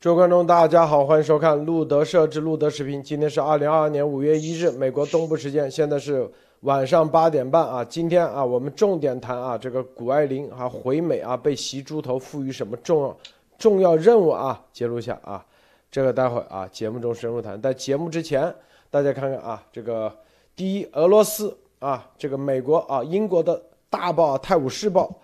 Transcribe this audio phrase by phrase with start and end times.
[0.00, 3.02] 诸位观众，大家好，欢迎收看路德社之路德视频。
[3.02, 6.26] 今天是二零二二年五月一日，美国东部时间，现在是
[6.60, 7.84] 晚上八点半啊。
[7.84, 13.16] 今天啊，我们重点谈啊，这个谷爱凌啊回美啊，被习猪头赋予什么重要
[13.58, 14.58] 重要任务啊？
[14.72, 15.44] 揭露一下啊，
[15.90, 17.60] 这个待会啊节目中深入谈。
[17.60, 18.50] 在节目之前，
[18.90, 20.10] 大家看看啊，这个
[20.56, 25.14] 第一，俄罗斯啊，这个美国啊，英国的大报《泰晤士报》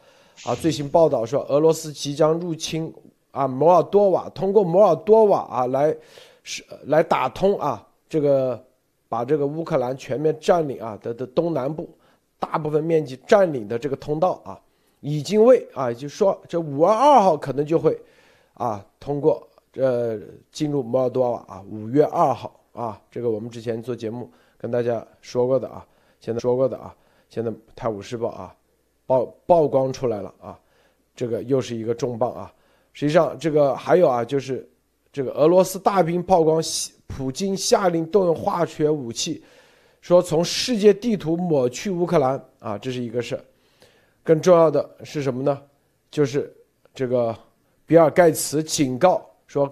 [0.50, 2.92] 啊最新报道说，俄罗斯即将入侵。
[3.36, 5.94] 啊，摩尔多瓦通过摩尔多瓦啊来
[6.42, 8.64] 是来打通啊这个
[9.08, 11.88] 把这个乌克兰全面占领啊的的东南部
[12.38, 14.58] 大部分面积占领的这个通道啊，
[15.00, 18.00] 已经为啊就说这五月二号可能就会
[18.54, 20.18] 啊通过呃
[20.50, 25.86] 进入摩尔多瓦啊五月二号啊这个我们之前做节目跟大家说过的啊，
[26.20, 26.94] 现在说过的啊，
[27.28, 28.56] 现在泰晤士报啊
[29.06, 30.58] 曝曝光出来了啊，
[31.14, 32.52] 这个又是一个重磅啊。
[32.98, 34.66] 实际上，这个还有啊，就是
[35.12, 36.62] 这个俄罗斯大兵曝光，
[37.06, 39.44] 普京下令动用化学武器，
[40.00, 43.38] 说从世界地图抹去乌克兰啊，这是一个事
[44.24, 45.60] 更重要的是什么呢？
[46.10, 46.50] 就是
[46.94, 47.36] 这个
[47.84, 49.70] 比尔盖茨警告说，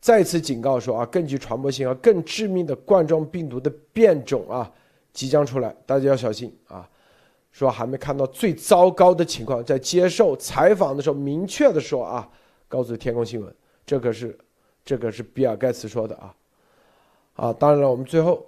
[0.00, 4.70] 再次警告说啊，更具传播性和更致命的冠状病毒的变种啊
[5.12, 6.88] 即将出来，大家要小心啊。
[7.50, 12.30] 说还没看到最糟糕的情况，在接受采访的时候明确的说啊。
[12.70, 13.54] 告诉天空新闻，
[13.84, 14.38] 这可是，
[14.84, 16.34] 这可是比尔盖茨说的啊，
[17.34, 18.46] 啊，当然了，我们最后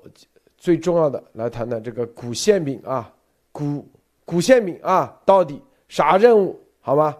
[0.56, 3.12] 最重要的来谈谈这个古馅饼啊，
[3.50, 3.84] 古
[4.24, 6.58] 古馅饼啊，到底啥任务？
[6.80, 7.18] 好吗？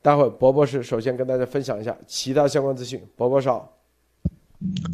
[0.00, 3.70] 待会博博士首先跟大家分享一下其他相关资讯，博博少。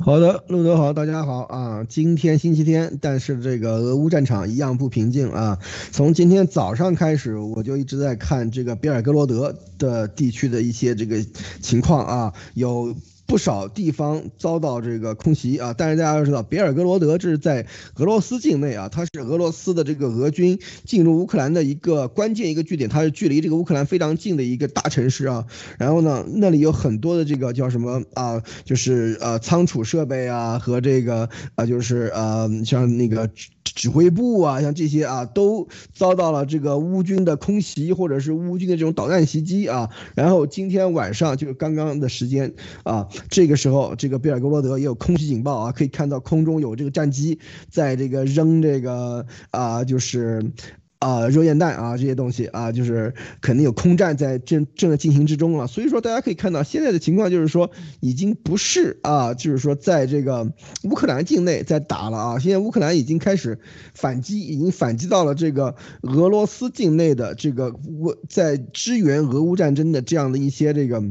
[0.05, 1.85] 好的，路德好，大家好啊！
[1.89, 5.59] 今天星期天，但是这个俄乌战场一样不平静啊。
[5.91, 11.25] 从今天早上开始，我就一直在看这个比尔格罗德的地区的一些这个
[11.63, 12.95] 情况啊，有。
[13.27, 25.47] 不少地方遭到这个空袭啊，但是大家要知道，别尔格罗德这是在俄罗斯境内啊，它是俄罗斯的这个俄军进入乌克兰的一个关键一个据点，它是距离这个乌克兰非常近的一个大城市啊。
[25.79, 33.31] 然后呢，那里有很多的这个叫什么啊，就是呃仓储设备啊和这个啊就是呃像那个。
[33.65, 39.89] 指挥部啊，像这些啊，都遭到了这个乌军的空袭，或者是乌军的这种导弹袭击啊。
[40.15, 42.53] 然后今天晚上就是刚刚的时间
[42.85, 47.39] 啊，这个时候这个贝尔格罗德也有空袭警报啊，可以看到空中有这个战机
[47.71, 50.53] 在这个扔这个啊，就是。
[51.01, 55.67] 啊，热焰弹啊，这些东西啊，就是肯定有空战在正正在进行之中了。
[55.67, 57.71] 所以说，大家可以看到现在的情况就是说，
[58.01, 60.51] 已经不是啊，就是说在这个
[60.85, 62.39] 乌克兰境内在打了啊。
[62.39, 63.59] 现在乌克兰已经开始
[63.93, 71.03] 反击，已经反击到了这个俄罗斯境内的这个乌，在支援俄乌战争的这样的一些这个。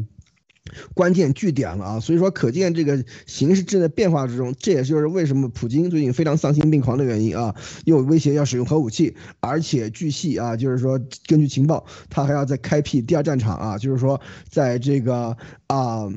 [0.93, 7.53] 关键据点了啊，所以说可见这个形势正在变化之中，这也就是为什么普京最近非常丧心病狂的原因啊，
[7.85, 14.19] 又威胁要使用核武器，而且据悉啊，就是说根据情报，他还要再开辟第二战场啊，就是说
[14.49, 15.35] 在这个
[15.67, 16.07] 啊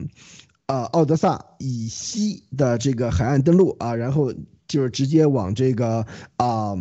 [0.67, 4.33] 啊奥德萨以西的这个海岸登陆啊，然后
[4.69, 6.77] 就是直接往这个啊。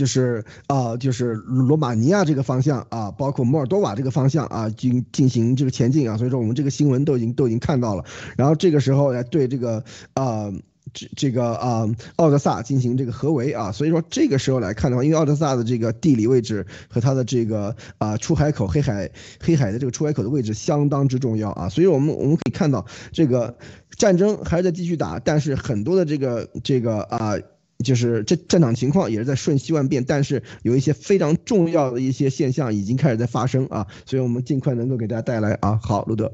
[0.00, 8.02] 就是啊，就是罗马尼亚这个方向啊，包括摩尔多瓦这个方向啊，进进行这个前进啊，所以说我们这个新闻都已经都已经看到了。
[8.34, 9.84] 然后这个时候来对这个
[10.14, 10.50] 啊，
[10.94, 23.54] 这这个啊奥德萨进行这个合围啊，所以说这个时候来看的话，因为奥德萨的这个地理位置和它的这个啊出海口黑海黑海的这个出海口的位置相当之重要啊，所以我们我们可以看到这个
[23.98, 27.36] 战争还是在继续打，但是很多的这个这个啊。
[27.82, 35.80] 就是这战场情况也是在瞬息万变，但是有一些非常重要的一些现象已经开始在发生啊，所以我们尽快能够给大家带来啊。
[35.82, 36.32] 好，路德，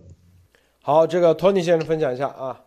[0.82, 2.60] 好，这个托尼先生分享一下啊。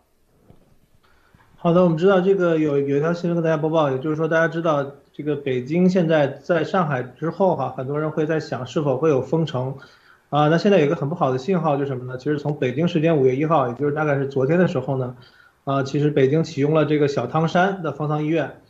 [1.56, 9.76] 好的，我们知道这个有有一条新闻跟大家播报，也就是说大家知道这个北京现在在上海之后哈，很多人会在想是否会有封城
[10.30, 10.48] 啊。
[10.48, 12.18] 那现在有一个很不好的信号就是什么呢？
[12.18, 15.18] 其实从北京时间五月一号，也就是大概是昨天的时候呢，
[15.66, 18.62] 啊，其实北京启用了这个小汤山的方舱医院。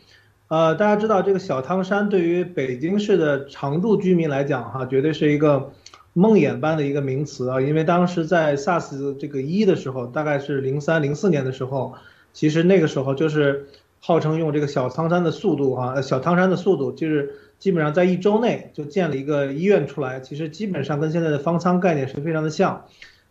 [0.50, 5.72] 呃，大家知道这个小汤山对于北京市的常住居民来讲，哈，绝对是一个
[6.14, 7.62] 梦魇般的一个名词啊！
[7.62, 11.94] 因为当时在 SARS 这个一的时候，大概是零三零四年的时候，
[12.34, 13.68] 其实那个时候就是
[14.00, 20.20] 号称用这个小汤山的速度，哈，小汤山的速度，就是基本上在一周内就建了一个医院出来。
[20.20, 22.86] 其实基本上跟现在的方舱概念是非常的像，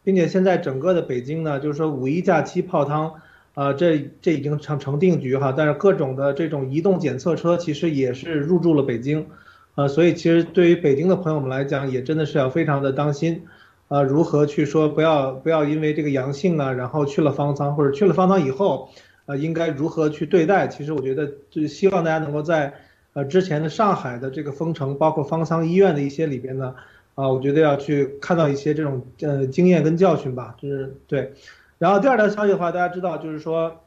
[0.04, 3.14] 并且现在整个的北京呢，就是说五一假期泡汤。
[3.58, 9.26] 啊，这这已经成成定局哈，但是各种的这种移动检测车其实也是入驻了北京，
[9.74, 13.42] 啊，所以其实对于北京的朋友们来讲，也真的是要非常的当心，
[13.88, 18.90] 呃，如何去说不要不要因为这个阳性啊，然后去了方舱或者去了方舱以后，
[19.26, 20.68] 呃，应该如何去对待？
[20.68, 22.74] 其实我觉得就是希望大家能够在
[23.12, 26.76] 呃之前的上海的这个封城，包括方舱医院的一些里边呢，
[27.16, 31.32] 啊，我觉得要去看到一些这种呃经验跟教训吧，就是对。
[31.78, 33.80] 然后第二条消息的话，大家知道就是说，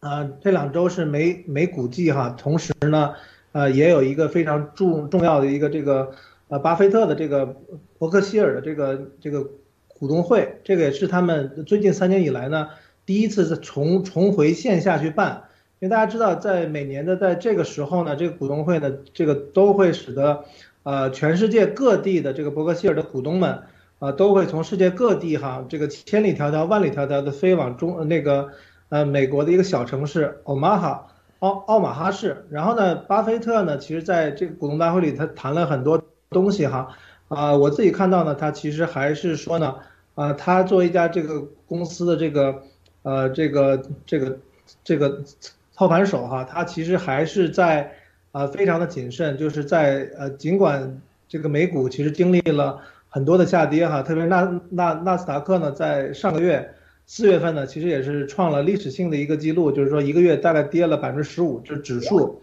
[0.00, 3.14] 呃，这两周是美美股季哈，同时呢，
[3.52, 6.12] 呃，也有一个非常重重要的一个这个。
[6.50, 7.56] 呃，巴菲特的这个
[7.98, 9.46] 伯克希尔的这个这个
[9.86, 12.68] 股东会，这个也是他们最近三年以来呢
[13.04, 15.42] 第一次重重回线下去办。
[15.78, 20.46] 因为大家知道，在每年的在这个时候呢，这个股东会呢，这个都会使得
[20.84, 23.64] 呃全世界各地的这个伯克希尔的股东们
[23.98, 28.48] 啊，都会从世界各地哈这个千里迢迢万里迢迢的飞往中那个
[28.88, 31.06] 呃美国的一个小城市奥马哈
[31.38, 32.46] 奥奥马哈市。
[32.50, 36.02] 然后呢，巴菲特呢，其实在这个股东大会里，他谈了很多。
[36.30, 36.94] 东西哈，
[37.28, 39.76] 啊，我自己看到呢，他其实还是说呢，
[40.14, 42.64] 啊，他作为一家这个公司的这个，
[43.00, 44.38] 呃，这个这个
[44.84, 45.24] 这个
[45.72, 47.94] 操盘手哈，他其实还是在
[48.30, 56.74] 啊，非常的谨慎，就是在呃，尽管这个美股其实经历了很多的下跌哈，特别纳纳纳斯达克呢，在上个月
[57.06, 62.40] 四月份呢，其实也是创了历史性的一个记录，就是说一个月大概跌了百分之十五，就指数，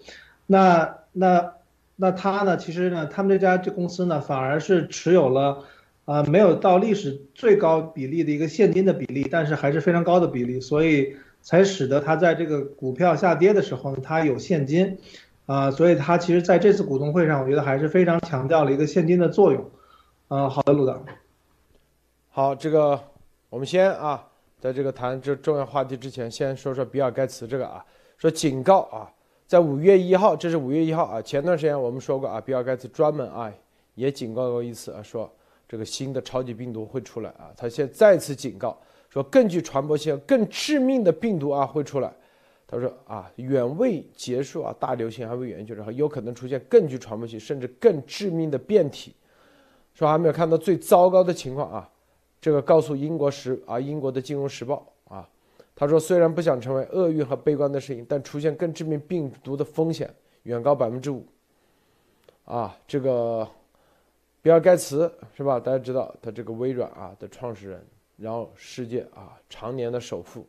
[0.47, 1.53] 那那。
[1.97, 2.57] 那他呢？
[2.57, 5.63] 其实呢，他们这家这公司呢，反而是持有了，
[6.03, 14.97] 啊，没有到历史最高比例的一个现金的比例，但是还是非常高的比例，所以才使得他在这个股票下跌的时候呢，他有现金，
[15.45, 19.71] 啊，所以他其实在这次股东会上，我觉得还是非常强调了一个现金的作用，
[20.27, 21.00] 啊，好的，陆导，
[22.30, 23.00] 好，这个
[23.48, 24.27] 我们先啊，
[24.60, 27.86] 在这个谈这重要话题之前，先说说比尔盖茨这个啊，
[28.18, 29.12] 说警告啊。
[29.45, 31.22] 在五月一号，这是五月一号啊。
[31.22, 33.54] 前段时间我们说过啊，比尔盖茨专门啊
[33.94, 35.31] 也警告过一次啊，说
[35.68, 37.54] 这个新的超级病毒会出来啊。
[37.56, 38.75] 他现在再次警告
[39.12, 42.12] 说，更具传播性、更致命的病毒啊会出来。
[42.66, 49.13] 他说啊，远未结束啊，大流行还未完结，然后有可能出现更具传播性甚至更致命的变体。
[49.95, 51.89] 说还没有看到最糟糕的情况啊。
[52.39, 54.86] 这个告诉英国时啊，英国的金融时报。
[55.06, 55.27] 啊
[55.77, 60.09] 他说：“虽然不想成为厄运和悲观的声音，但出现更致命病毒的风险
[60.44, 61.25] 远高百分之五。”
[62.45, 63.45] 啊，这个
[64.42, 65.59] 比尔盖茨是吧？
[65.59, 70.48] 大家知道他这个微软啊的创始人，然后世界啊常年的首富，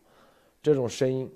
[0.63, 1.29] 这种声音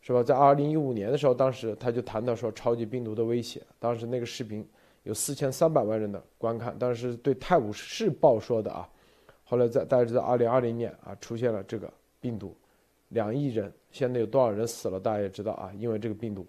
[0.00, 0.22] 是吧？
[0.22, 3.60] 在二零一五年的时候，当时他就谈到说超级病毒的威胁。
[3.78, 4.66] 当时那个视频
[5.02, 8.88] 有四千三百万人的观看，当时对《泰晤士报》说的啊。
[9.44, 12.56] 后来在大家知道，二零二零年啊出现了这个病毒。
[13.08, 15.00] 两亿人，现在有多少人死了？
[15.00, 16.46] 大家也知道啊，因为这个病毒，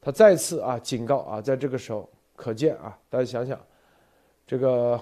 [0.00, 3.60] 他再次啊警告啊，在这个时候，可见啊，大家想想，
[4.44, 5.00] 这个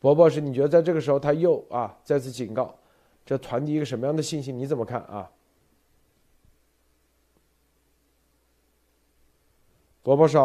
[0.00, 2.76] 博博士，你觉得在这个时候他又啊再次警告，
[3.24, 4.50] 这传递一个什么样的信息？
[4.50, 5.30] 你怎么看啊？
[10.02, 10.36] 博博士，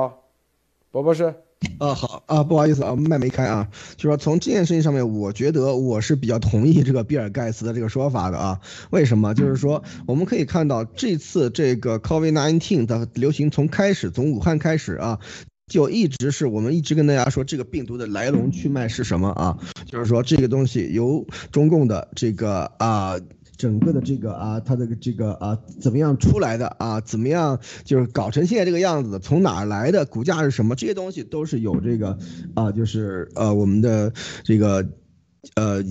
[0.91, 1.33] 博博士。
[1.79, 3.67] 啊好啊，不好意思啊，麦没开啊。
[3.95, 8.59] 就说从这件事情上面，我觉得我是比较同意这个比尔盖茨的这个说法的啊。
[8.89, 9.33] 为什么？
[9.33, 15.19] 就是说我们可以看到这次这个 COVID-19 的流行从开始从武汉开始啊，
[15.67, 19.57] 就一直是我们一直跟大家说这个病毒的来龙去脉是什么啊？
[19.86, 23.15] 就是说这个东西由中共的这个啊。
[23.57, 27.00] 整个的这个啊，它的这个啊，怎么样出来的啊？
[27.01, 29.19] 怎么样就是搞成现在这个样子的？
[29.19, 30.05] 从哪儿来的？
[30.05, 30.75] 股价是什么？
[30.75, 32.17] 这些东西都是有这个
[32.53, 34.12] 啊，就是呃，我们的
[34.43, 34.85] 这个
[35.55, 35.81] 呃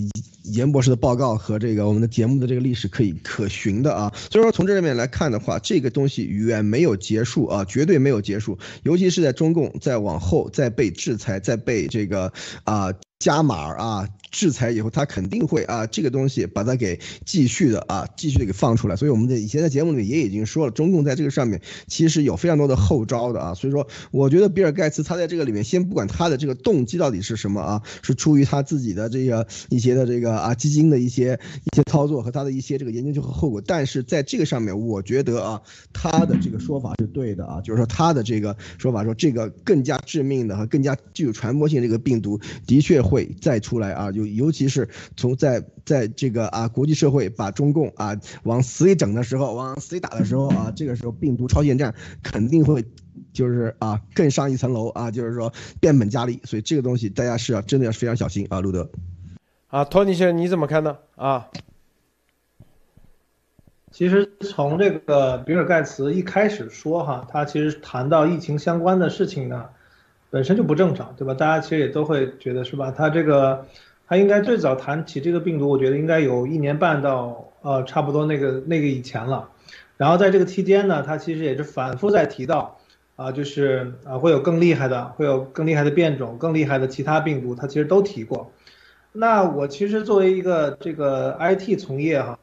[0.44, 4.12] 严博士的报告和这个我们的节目的这个历史可以可循的啊。
[4.30, 8.59] 所以说从这里面来看的话，这个东西远没有结束啊，绝对没有结束。
[8.83, 12.33] 尤其是在中共再往后再被制裁，再被这个
[12.64, 14.09] 啊加码啊。
[14.35, 18.97] 制裁以后，他肯定会啊，这个东西把它给继续的啊，继续的给放出来。
[18.97, 23.55] 所以我们的以前在节目里也已经说了，中共在这个上面其实有非常多的后招的啊。
[23.55, 33.62] 所以说，我觉得比尔盖茨他在这个里面，先不管他的这个动机到底是什么啊，是出于他自己的这个一些的这个啊基金的一些一些操作和他的一些这个研究和后果。
[33.64, 35.62] 但是在这个上面，我觉得啊，
[35.93, 44.24] 他的这个说法是对的啊，就是说他的这个说法说这个更加致命的和更加具有传播性这个病毒的确会再出来啊，就。
[44.26, 52.85] 尤其是从在在这个啊国际社会把中共啊往死里整的时候，往死里打的时候啊，这个时候病毒超限战肯定会
[53.33, 58.88] 就是啊更上一层楼啊，就是说变本加厉，所以这个东西大家是要真的要非常小心啊，路德。
[59.69, 60.99] 啊，托尼先生你怎么看呢？
[61.16, 61.49] 啊，
[63.90, 69.66] 其实从这个比尔盖茨一开始说哈，他其实谈到疫情相关的事情呢。
[70.31, 71.33] 本身就不正常，对吧？
[71.33, 72.90] 大家其实也都会觉得是吧？
[72.90, 73.69] 他这个，
[74.08, 79.49] 他应该最早谈起这个病毒，我觉得应该有一年半到呃差不多那个那个以前了。
[79.96, 82.78] 然后在这个期间呢，他其实也是反复在提到，
[83.16, 88.50] 啊，就是啊会有更厉害的，会有更厉害的变种，更厉害的其他病毒，他其实都提过。
[89.12, 92.38] 那我其实作为一个这个 IT 从业哈。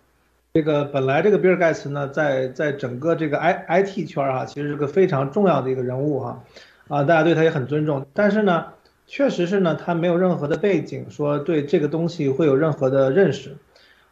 [0.54, 6.44] 这个本来这个比尔盖茨呢，在在整个这个 I I T 圈儿哈，其实是个非常重要的一个人物哈，
[6.90, 8.06] 啊，大家对他也很尊重。
[8.14, 8.66] 但是呢，
[9.12, 13.58] 确实是呢，他没有任何的背景，说对这个东西会有任何的认识，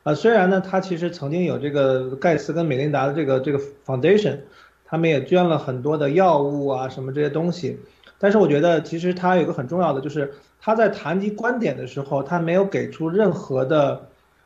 [0.03, 4.39] 啊，虽然呢，他其实曾经有这个盖茨跟美琳达的这个这个 foundation，
[4.83, 7.79] 他们也捐了很多的药物啊什么这些东西，
[8.17, 14.01] 但是我觉得其实他有个很重要的，就是他在谈及观点的时候，他没有给出任何的，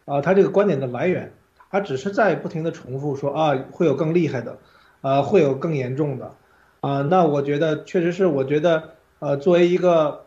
[0.05, 1.33] 啊，他这个观点的来源。
[1.71, 4.59] 他只是在不停的重复说啊，会有更厉害的，
[5.01, 6.35] 呃，会有更严重的，
[6.81, 10.21] 啊，那我觉得确实是，我觉得，呃，作为一个，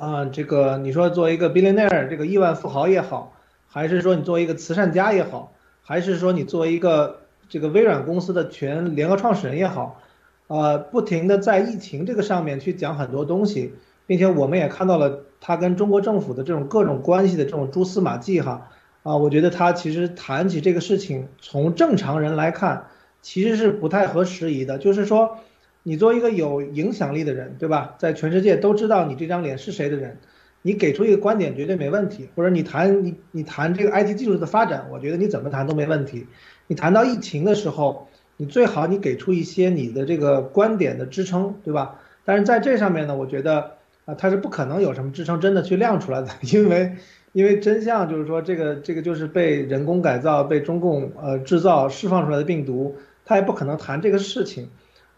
[0.00, 3.34] 啊，这个你说作为一个 billionaire 这个亿万富豪也好，
[3.68, 5.52] 还是说你作为一个慈善家也好，
[5.82, 10.00] 还是说你作为一个这个微软公司的全联合创始人也好，
[10.46, 13.74] 呃，不停的在疫情这个上面去讲很多东西，
[14.06, 18.68] 并且我们也看到了他跟中国政府的这种各种关系的这种蛛丝马迹哈。
[19.02, 22.86] 啊，我觉得他其实谈起这个事情，从正常人来看，
[23.20, 24.78] 其实是不太合时宜的。
[24.78, 25.36] 就是说，
[25.82, 27.94] 你作为一个有影响力的人，对吧？
[27.98, 30.18] 在全世界都知道你这张脸是谁的人，
[30.62, 32.28] 你给出一个观点绝对没问题。
[32.34, 36.26] 或者你谈你你谈这个 IT 技术的发展，我觉得你怎么谈都没问题。
[36.66, 42.00] 你谈到疫情的时候，你最好你给出一些你的这个观点的支撑，对吧？
[42.24, 43.72] 但是在这上面呢，我觉得
[44.04, 46.92] 啊，他是不可能有什么支撑真的去亮出来的， 因为。
[47.32, 54.68] 因为真相就是说，这个这个就是被人工改造、被中共呃制造、释放出来的病毒，他也不可能谈这个事情，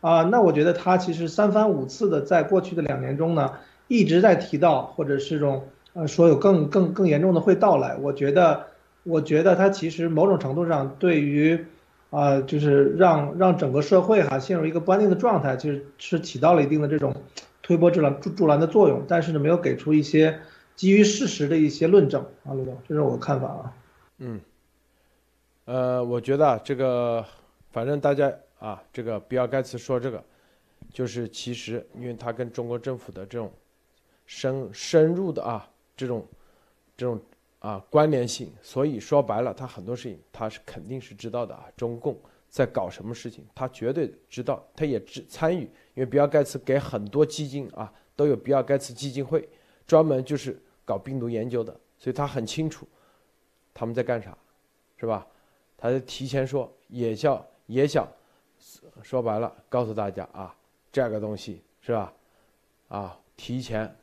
[0.02, 3.54] 啊，那我觉得他其实三番五次的在过去的两年中呢，
[3.88, 7.96] 一直在提到或者是种呃说有更更更严重的会到来。
[7.96, 8.66] 我觉得，
[9.04, 11.64] 我觉得他其实某种程度上对于，
[12.10, 17.14] 啊，就是让让整个社会哈陷入一个不安定的状态，其实是起到了一定的这种
[17.62, 20.38] 推波助澜助助澜的作用，但是呢，没有给出一些。
[20.74, 23.72] 基于事实的一些论证啊，陆总，这是我的看法啊。
[24.18, 24.40] 嗯，
[25.66, 27.24] 呃，我觉得这个，
[27.70, 28.32] 反正大家
[28.62, 30.24] 啊，这个比尔盖茨说这个，
[30.92, 33.52] 就是其实因为他跟中国政府的这种
[34.24, 36.24] 深深入的啊这种
[36.96, 37.20] 这种
[37.58, 41.66] 啊关联性，所以说白了，他很多事情他是肯定是知道的啊。
[41.76, 42.16] 中共
[42.48, 45.62] 在搞什么事情，他绝对知道，他也知参与，
[45.94, 49.48] 因为比尔盖茨给很多基金啊都有比尔盖茨基金会。
[49.84, 52.86] 专门就是搞病毒研究的，所以他很清楚
[53.74, 54.38] 他们在干啥，
[54.96, 55.26] 是吧？
[55.76, 58.08] 他就提前说，也叫也想
[59.02, 60.54] 说白了告诉大家啊，
[60.90, 62.12] 这个东西是吧？
[62.88, 63.94] 啊，提前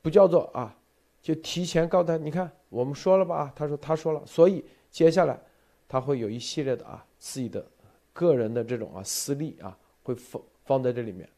[0.00, 0.74] 不叫做啊，
[1.20, 3.52] 就提前告诉他，你看我们说了吧？
[3.54, 5.38] 他说他说了，所以接下来
[5.86, 7.64] 他会有一系列的啊自己的
[8.12, 11.28] 个人的这种啊私利啊会放放在这里面，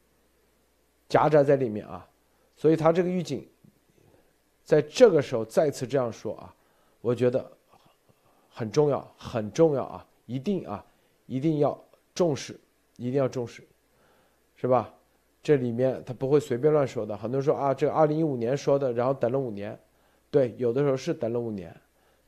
[1.08, 2.06] 夹杂在里面啊。
[2.56, 3.48] 所以他这个预警，
[4.62, 6.54] 在这个时候再次这样说啊，
[7.00, 7.50] 我觉得
[8.50, 10.84] 很重要，很重要啊，一定啊，
[11.30, 11.80] 一定要
[12.12, 12.58] 重视，
[12.96, 13.62] 一定要重视，
[14.56, 14.92] 是吧？
[15.40, 17.16] 这里面他不会随便乱说的。
[17.16, 19.78] 很多人说啊，这个二零一五年说的，然后等了五年，
[20.28, 21.74] 对，有的时候是等了五年，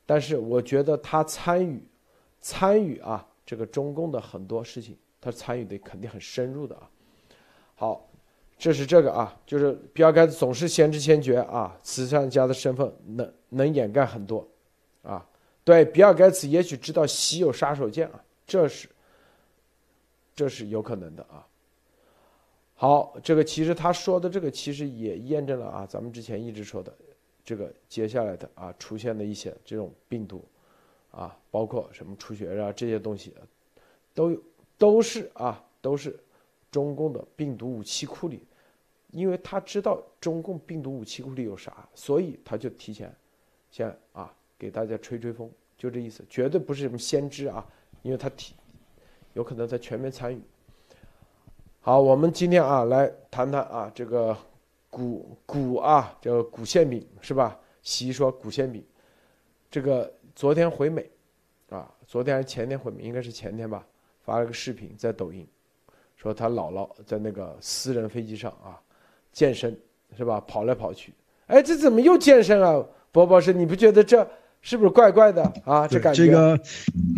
[0.07, 1.85] 但是我觉得他参与
[2.41, 6.89] 参与啊，这个中共的很多事情，他参与的肯定很深入的啊。
[7.75, 8.09] 好。
[8.59, 14.49] 这是这个啊，就是比尔盖茨总是先知先觉啊，慈善家的身份能能掩盖很多，
[15.03, 15.27] 啊，
[15.65, 18.89] 对比尔盖茨也许知道稀有杀手锏啊，这是
[20.43, 21.47] 这是有可能的啊。
[22.75, 26.93] 好，这个其实他说的这个其实也验证了啊，咱们之前一直说的
[27.45, 30.45] 这个接下来的啊出现的一些这种病毒，
[31.13, 33.33] 啊，包括什么出血啊这些东西，
[34.13, 34.37] 都
[34.77, 36.19] 都是啊都是
[36.73, 38.45] 中共的病毒武器库里。
[39.13, 43.15] 因为他知道中共病毒武器库里有啥，所以他就提前，
[43.71, 47.65] 先啊给大家吹吹风，就这意思，绝对不是什么先知啊，
[48.03, 48.55] 因为他提，
[49.35, 50.41] 有可能在全面参与。
[51.81, 54.37] 好，我们今天啊来谈谈啊这个
[54.91, 57.59] 古古啊这个谷馅饼是吧？
[57.83, 58.85] 习说古馅饼，
[59.71, 61.11] 这个昨天回美，
[61.71, 63.85] 啊昨天还是前天回美，应该是前天吧，
[64.21, 65.47] 发了个视频在抖音，
[66.17, 68.81] 说他姥姥在那个私人飞机上啊。
[69.33, 69.75] 健身
[70.15, 70.39] 是吧？
[70.47, 71.11] 跑来跑去，
[71.47, 72.85] 哎，这怎么又健身啊？
[73.11, 74.29] 博博士，你不觉得这
[74.63, 75.87] 是不是怪怪的啊？
[75.89, 76.59] 这感觉这个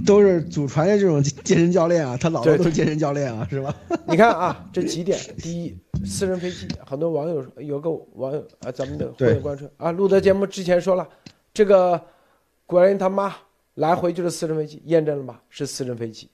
[0.05, 3.75] 都是祖传的这种健身教练啊，他老了都是健身教练啊，是吧？
[4.09, 11.07] 你看啊，这几点：第一，私人飞机，很多网友有个网友啊，咱们的会员关注啊，录的节目之前说了，
[11.53, 12.01] 这个
[12.65, 13.37] 果然他妈
[13.75, 15.43] 来回就是私人飞机，验证了吧？
[15.51, 16.29] 是私人飞机。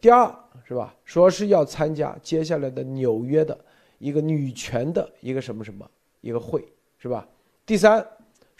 [0.00, 0.28] 第二
[0.66, 0.92] 是吧？
[1.04, 3.56] 说是要参加接下来的纽约的
[3.98, 5.88] 一个女权的一个什么什么
[6.20, 6.66] 一个会
[6.98, 7.24] 是吧？
[7.64, 8.04] 第三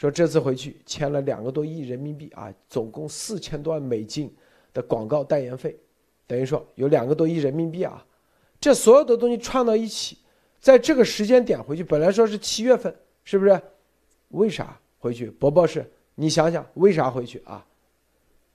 [0.03, 4.35] 说这次回去签了两个多亿人民币啊，总共四千多万美金
[4.73, 5.79] 的广告代言费，
[6.27, 8.05] 等于说有两个多亿人民币啊。
[8.59, 10.19] 这所有的东西串到一起，
[10.59, 12.93] 在这个时间点回去，本来说是七月份，
[13.23, 13.63] 是不是？
[14.31, 15.31] 为啥回去？
[15.31, 17.65] 伯伯是，你想想为啥回去啊？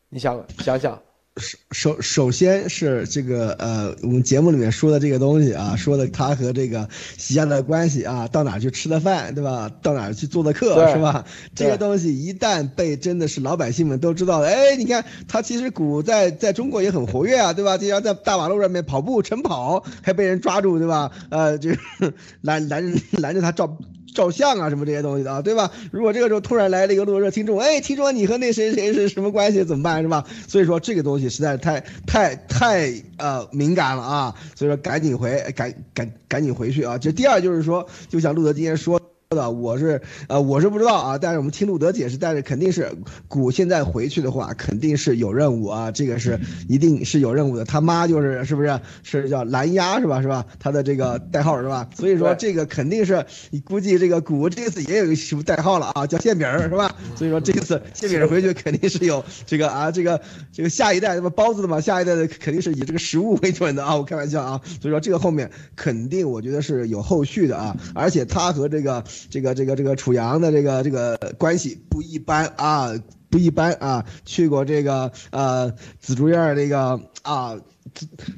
[0.09, 1.01] 你想想想。
[1.37, 9.71] 首首首先是这个呃，我们节目里面说的这个东西啊，说的他和这个西亚的关系啊，到哪去吃的饭，对吧？
[9.81, 11.25] 到哪去做的客，是吧？
[11.55, 17.77] 这个东西一旦被真的是老百姓们都知道了，哎，你看他其实股在在中国也很活跃啊，对吧？
[17.77, 21.11] 经常在大马路上面跑步晨跑，还被人抓住，对吧？
[21.29, 21.69] 呃，就
[22.41, 23.77] 拦拦拦着他照。
[24.17, 25.71] 照相啊，什么这些东西的啊，对吧？
[25.91, 30.25] 如果这个时候突然来了一个路热听众，哎，听说你和那谁谁是什么关系，怎么办，是吧？
[30.47, 36.97] 所以说这个东西实在是太太太呃敏感了啊，所以说赶紧回，赶赶赶紧回去啊。
[36.97, 38.99] 这第二就是说，就像路德今天说。
[39.35, 42.89] 的我是呃我是不知道啊，但是我们听路德解释，但是肯定是
[43.27, 47.65] 古现在回去的话，肯定是有任务啊，这个是一定是有任务的。
[47.65, 50.45] 他妈就是是不是是叫蓝鸭是吧是吧？
[50.59, 51.89] 他的这个代号是吧？
[51.93, 56.95] 所以说这个肯定是你估计这个古这次也有一个什么代号了啊，叫馅饼是吧？
[57.17, 60.21] 所以说这次馅饼回去肯定是有这个啊这个
[60.53, 64.61] 这个下一代什么包子的嘛，下一代的肯定是以这个食物为准的啊，我开玩笑啊。
[64.81, 69.03] 所以说这个后面肯定我觉得是有后续的啊，而且他和这个。
[69.29, 72.91] 这个这个这个楚阳的这个这个关系不一般啊，
[73.29, 77.57] 不一般啊，去过这个呃紫竹院这个啊。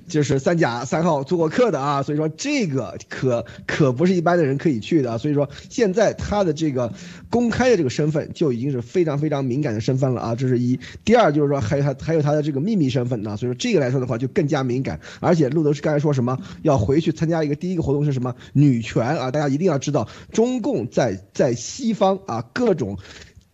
[0.08, 6.94] 就是三甲三号做过客的啊，所以说这个可可不是一般的人可以去的，所以说现在他的这个
[7.30, 10.80] 公开的这个身份就已经是非常非常敏感的身份了啊，这是一。
[11.04, 15.00] 第二就是说还有他还有他的这个秘密身份呢，所以说这个来说的话就更加敏感。
[15.20, 22.98] 而且路德是刚才说什么要回去参加一个第一个活动是什么女权啊，大家一定要知道，中共在在西方啊各种。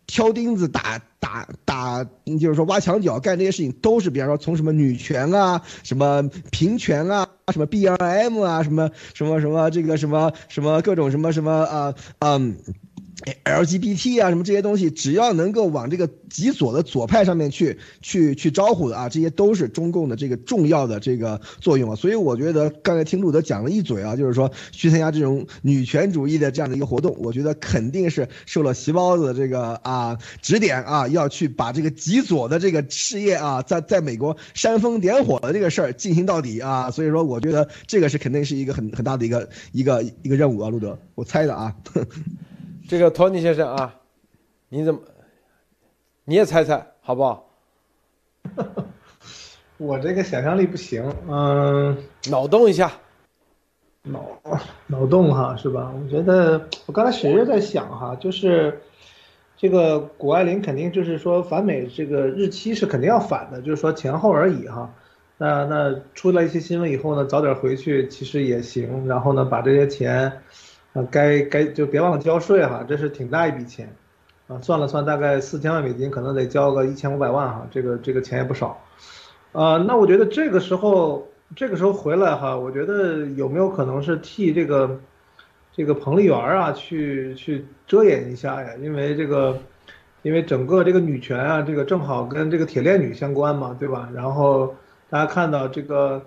[0.07, 2.03] 挑钉子打打打，
[2.39, 12.55] 就是说挖墙脚干这些事情，都是比方说从什么女权啊、什么平权啊、什么 B R M 啊、什么什么什么这个什么什么各种什么什么啊嗯。
[13.45, 21.95] LGBT 啊，什么这些东西，只要能够往这个极左的左派上面去去去招呼的啊，这些都是中共的这个重要的这个作用啊。
[21.95, 36.91] 所以我觉得刚才听路德讲了一嘴啊，就是说去参加这种女权主义的这样的一个活动，我觉得肯定是受了席包子的这个啊指点啊，要去把这个极左的这个事业啊，在在美国煽风点火的这个事儿进行到底啊。
[36.91, 41.73] 所以说，我觉得这个是肯定是一个很很大的一个一个一个任务啊，路德，我猜的啊。
[42.87, 43.95] 这个托尼先生啊，
[44.69, 45.01] 你怎么？
[46.23, 47.49] 你也猜猜好不好？
[49.77, 51.97] 我这个想象力不行，嗯，
[52.29, 52.91] 脑洞一下，
[54.03, 54.23] 脑
[54.85, 55.91] 脑洞哈是吧？
[55.99, 58.79] 我觉得我刚才其实在想哈，就是
[59.57, 64.93] 这个谷爱凌肯定就是说反美这个日期是肯定要反的，就是说前后而已哈。
[65.37, 70.41] 那那出来一些新闻以后呢，早点回去其实也行，然后呢把这些钱。
[70.95, 73.93] 啊，该该就别忘了交税哈，这是挺大一笔钱，
[74.47, 78.81] 啊，算了算大概四千万美金，可能得交个一千五百万哈，这个这个钱也不少，
[79.51, 84.97] 啊，那我觉得这个时候这个时候回来哈，我觉得有没有可能是替这个
[85.73, 88.69] 这个彭丽媛啊去去遮掩一下呀？
[88.81, 89.59] 因为这个
[90.21, 94.07] 因为整个这个女权啊，这个正好跟这个铁链女相关嘛，对吧？
[94.13, 94.73] 然后
[95.09, 96.25] 大家看到这个。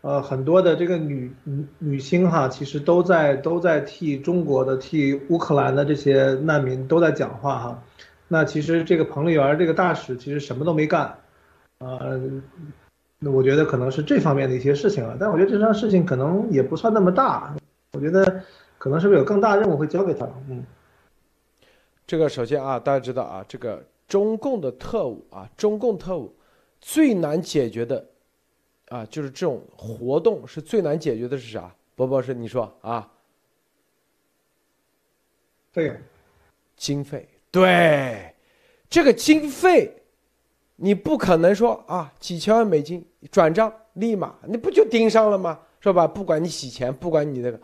[0.00, 7.82] 呃，很多的这个女女女星哈，其实都在都在替中国的、替乌克兰的这些难民都在讲话哈。
[8.28, 11.18] 那其实这个彭丽媛这个大使其实什么都没干，
[11.78, 12.20] 呃，
[13.18, 15.16] 那我觉得可能是这方面的一些事情啊。
[15.18, 17.56] 但我觉得这桩事情可能也不算那么大，
[17.92, 18.42] 我觉得
[18.78, 20.24] 可能是不是有更大任务会交给他？
[20.48, 20.62] 嗯，
[22.06, 26.36] 这个首先啊，大家知道啊，这个中共的特务啊，中共特务
[26.80, 28.06] 最难解决的。
[28.88, 31.74] 啊，就是这种活动是最难解决的是啥？
[31.94, 33.10] 博博士，你说啊？
[35.72, 35.96] 费用，
[36.76, 38.34] 经费，对，
[38.88, 39.94] 这个经费，
[40.76, 45.60] 你不可能说啊，几千万美金转账立马，你不就盯上了吗？
[45.80, 46.06] 是吧？
[46.06, 47.60] 不管你洗钱，不管你那个，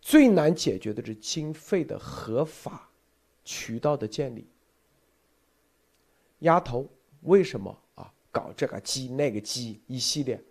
[0.00, 2.88] 最难解决的是经费的合法
[3.44, 4.46] 渠道的建立。
[6.40, 6.86] 丫头，
[7.22, 7.76] 为什么？
[8.32, 10.42] 搞这个机那个机一系列，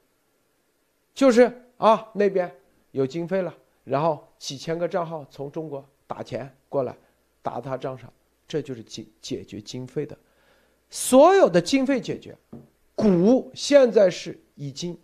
[1.14, 2.56] 就是啊那边
[2.92, 6.96] 有经费了，然后几千个账号从中国打钱过来，
[7.42, 8.14] 打他账上，
[8.48, 10.16] 这就是解解决经费的，
[10.92, 12.38] 所有的经费解决，
[12.94, 14.96] 股现在是已经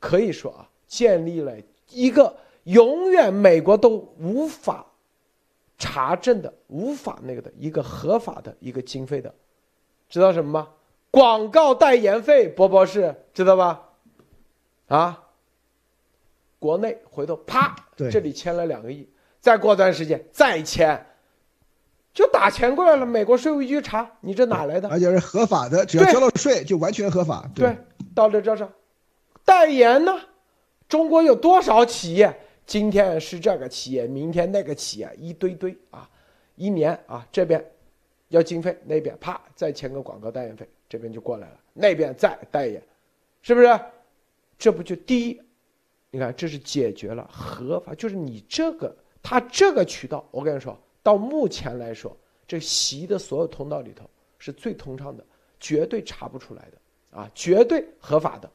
[0.00, 1.54] 可以说啊，建立了
[1.90, 4.86] 一个永远美国都无法
[5.76, 9.34] 查证的、无法那个的一个合法的一个经费的，
[10.08, 10.68] 知道什么吗？
[11.16, 13.88] 广告代言费，博博士知道吧？
[14.88, 15.24] 啊，
[16.58, 19.08] 国内回头啪，这里签了两个亿，
[19.40, 21.06] 再过段时间再签，
[22.12, 23.06] 就打钱过来了。
[23.06, 24.90] 美国税务局查你这哪来的？
[24.90, 27.50] 而且是合法的，只要交了税就完全合法。
[27.54, 27.74] 对，
[28.14, 28.70] 到了这上，
[29.42, 30.20] 代言呢？
[30.86, 32.38] 中国有多少企业？
[32.66, 36.06] 今天是这个企业，明天那个企业，一堆堆啊！
[36.56, 37.64] 一年啊，这边
[38.28, 42.82] 要经费，那边啪再签个广告代言费，这边就过来了，那边再代言，
[43.42, 43.80] 是不是？
[44.56, 45.38] 这不就第一？
[46.10, 52.16] 你看，这是解决了合法，就是你这个他这个渠道，我跟你说，到目前来说，
[52.48, 55.22] 这习的所有通道里头是最通畅的，
[55.60, 58.50] 绝对查不出来的啊，绝对合法的，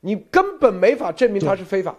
[0.00, 1.94] 你根本没法证明它是非法。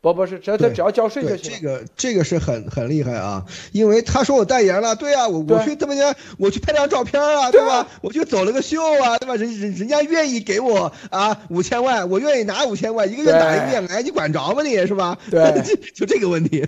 [0.00, 1.52] 不不是，只要他只要交税就行。
[1.52, 7.84] 这个这个是很很厉害啊，因为他说我代言了，对啊，我我去他们家，我去拍张照片啊，对吧？
[8.00, 9.34] 我就走了个秀啊，对吧？
[9.34, 15.18] 人人人家愿意给我啊五千万，我愿意拿五千万，一个月打一遍来，你管着吗你是吧？
[15.28, 15.60] 对，
[15.92, 16.64] 就这个问题，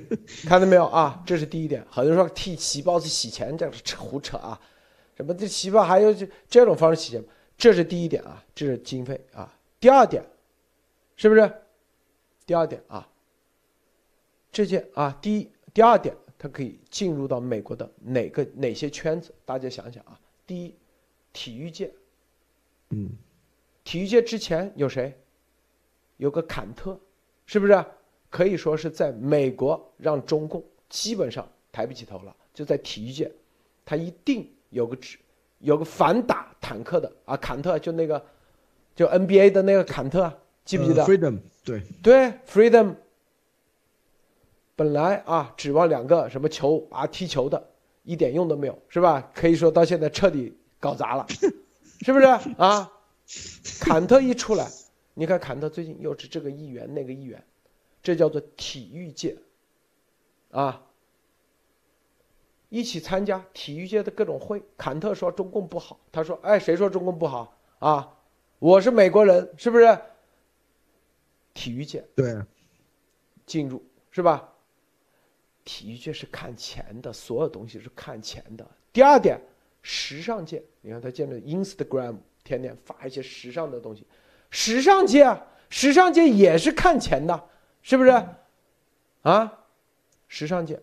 [0.48, 1.22] 看到没有啊？
[1.24, 1.86] 这是第一点。
[1.88, 4.58] 很多人说替旗袍子洗钱，这是扯胡扯啊！
[5.16, 7.22] 什么这旗袍还有这这种方式洗钱？
[7.56, 9.52] 这是第一点啊，这是经费啊。
[9.78, 10.24] 第二点，
[11.14, 11.48] 是不是？
[12.44, 13.06] 第二点啊。
[14.52, 19.32] 这些啊，第一、第二点，它可以进入到美国的哪个哪些圈子？
[19.44, 20.74] 大家想想啊，第一，
[21.32, 21.92] 体育界，
[22.90, 23.10] 嗯，
[23.84, 25.16] 体育界之前有谁？
[26.16, 26.98] 有个坎特，
[27.46, 27.84] 是不是？
[28.28, 32.34] 可以说是在美国让中共基本上抬不起头了。
[32.52, 33.30] 就在体育界，
[33.84, 35.18] 他一定有个指，
[35.60, 38.24] 有个反打坦克的啊，坎特就那个，
[38.94, 40.32] 就 NBA 的那个坎特，
[40.64, 42.94] 记不记得？Freedom，对对，Freedom。
[44.80, 47.68] 本来啊，指望两个什么球啊踢球的，
[48.02, 49.30] 一点用都没有，是吧？
[49.34, 51.26] 可以说到现在彻底搞砸了，
[52.00, 52.24] 是不是
[52.56, 52.90] 啊？
[53.82, 54.66] 坎特一出来，
[55.12, 57.44] 你看坎特最近又是这个议员那个议员，
[58.02, 59.36] 这叫做体育界，
[60.50, 60.86] 啊，
[62.70, 64.62] 一起参加体育界的各种会。
[64.78, 68.16] 坎特说中共不好，他说：“哎，谁说中共不好啊？
[68.58, 69.98] 我是美国人，是不是？”
[71.52, 72.40] 体育界对，
[73.44, 74.49] 进入是吧？
[75.64, 78.66] 体育界是看钱的，所有东西是看钱的。
[78.92, 79.40] 第二点，
[79.82, 84.06] 时尚界，你看他建了 Instagram，天天发一些时尚的东西。
[84.50, 87.48] 时尚界啊，时尚界也是看钱的，
[87.82, 88.10] 是不是？
[89.22, 89.64] 啊，
[90.26, 90.80] 时尚界。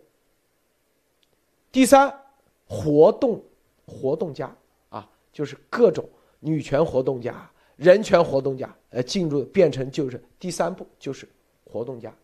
[1.70, 2.22] 第三，
[2.66, 3.44] 活动
[3.84, 4.56] 活动家
[4.88, 6.08] 啊，就是各种
[6.40, 11.28] 女权活动家、人权活动家，呃，进入变成就是第三步就是
[11.64, 12.14] 活动家，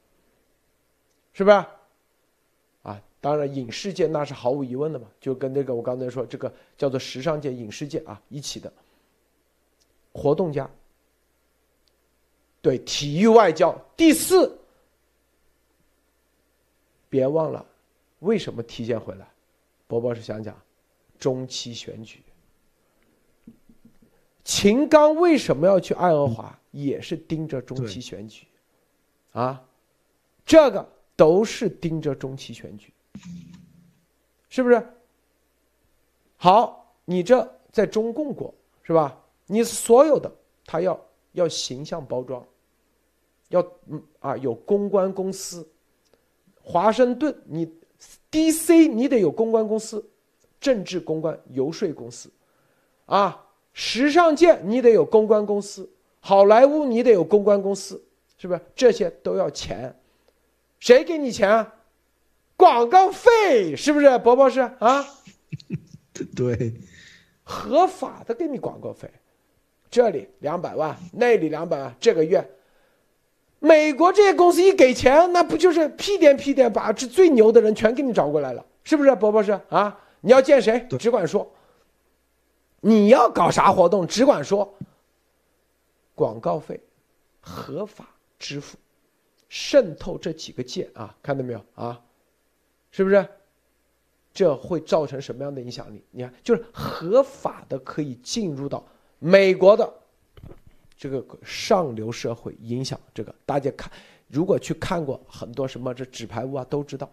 [1.34, 1.64] 是不是？
[3.24, 8.70] 当然，影视界那是毫无疑问的嘛，就跟那个我刚才说这个叫做时尚界、影视界啊一起的
[10.12, 10.70] 活动家。
[12.60, 13.74] 对，体育外交。
[13.96, 14.54] 第四，
[17.08, 17.64] 别忘了，
[18.18, 19.26] 为什么提前回来？
[19.86, 20.54] 博博是想讲
[21.18, 22.22] 中期选举。
[24.44, 26.60] 秦刚为什么要去爱荷华？
[26.72, 28.46] 也是盯着中期选举，
[29.32, 29.66] 啊，
[30.44, 32.92] 这个都是盯着中期选举。
[34.48, 34.86] 是不是？
[36.36, 39.18] 好，你这在中共国是吧？
[39.46, 40.30] 你所有的
[40.64, 40.98] 他要
[41.32, 42.46] 要形象包装，
[43.48, 45.66] 要嗯啊有公关公司，
[46.62, 47.70] 华盛顿你
[48.30, 50.04] DC 你得有公关公司，
[50.60, 52.30] 政治公关游说公司，
[53.06, 58.02] 啊，时尚界你得有公关公司，好莱坞你得有公关公司，
[58.38, 58.60] 是不是？
[58.76, 59.94] 这些都要钱，
[60.78, 61.73] 谁给你钱啊？
[62.64, 65.04] 广告费是不是，伯伯是啊？
[66.34, 66.72] 对，
[67.42, 69.10] 合法的给你广告费，
[69.90, 72.42] 这里两百万，那里两百万，这个月，
[73.58, 80.00] 美国这些公司一给钱，那不就是屁颠屁颠把这最牛的人全给你找过来了，是不是，伯伯是啊？
[80.22, 81.52] 你要见谁，只管说。
[82.80, 84.74] 你要搞啥活动，只管说。
[86.14, 86.80] 广告费，
[87.42, 88.78] 合法支付，
[89.50, 92.00] 渗透这几个键啊，看到没有啊？
[92.94, 93.28] 是不是？
[94.32, 96.04] 这会造成什么样的影响力？
[96.12, 98.84] 你看，就是合法的可以进入到
[99.18, 99.92] 美国的
[100.96, 103.34] 这个上流社会影响这个。
[103.44, 103.90] 大家看，
[104.28, 107.10] 如果去看过很多什么这纸牌屋啊，都知道，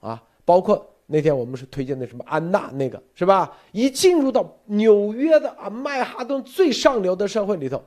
[0.00, 3.54] 啊，包括那天我们是推荐的什么安娜那个是吧？
[3.72, 7.82] 一进入到纽约的啊曼哈顿最上流的社会里头，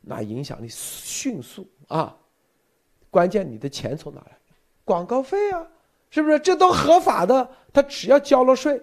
[0.00, 2.16] 那影响力迅速啊。
[3.10, 4.38] 关键你的钱从哪来？
[4.84, 5.66] 广告费啊，
[6.10, 6.38] 是不是？
[6.38, 8.80] 这都合法的，他只要交了税。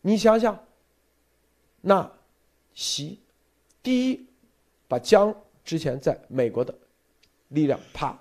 [0.00, 0.58] 你想想，
[1.80, 2.10] 那
[2.74, 3.20] 习
[3.82, 4.26] 第一
[4.88, 6.74] 把江之前在美国的
[7.48, 8.18] 力量啪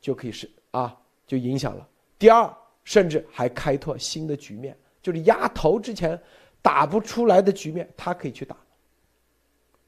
[0.00, 1.88] 就可以是啊，就影响了。
[2.18, 2.52] 第二，
[2.84, 6.20] 甚至还开拓新的局面，就是压头之前
[6.62, 8.56] 打不出来的局面，他可以去打。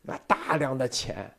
[0.03, 1.33] 那大量的钱。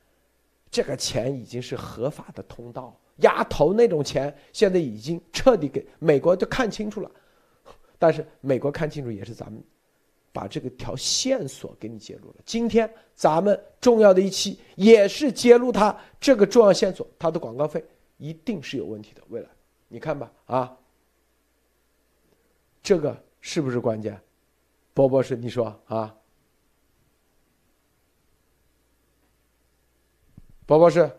[0.71, 7.09] 这个钱已经是合法的通道，压头那种钱现在已经彻底给美国都看清楚了，
[7.97, 9.63] 但是美国看清楚也是咱们
[10.31, 12.35] 把这个条线索给你揭露了。
[12.45, 17.83] 今天咱们重要的一期也是揭露他这个重要线索，他的广告费
[18.17, 19.21] 一定是有问题的。
[19.29, 19.47] 未来
[19.87, 20.77] 你看吧，啊，
[22.83, 24.19] 这个是不是关键？
[24.93, 26.15] 波博士，你说啊？
[30.65, 31.11] 宝宝是，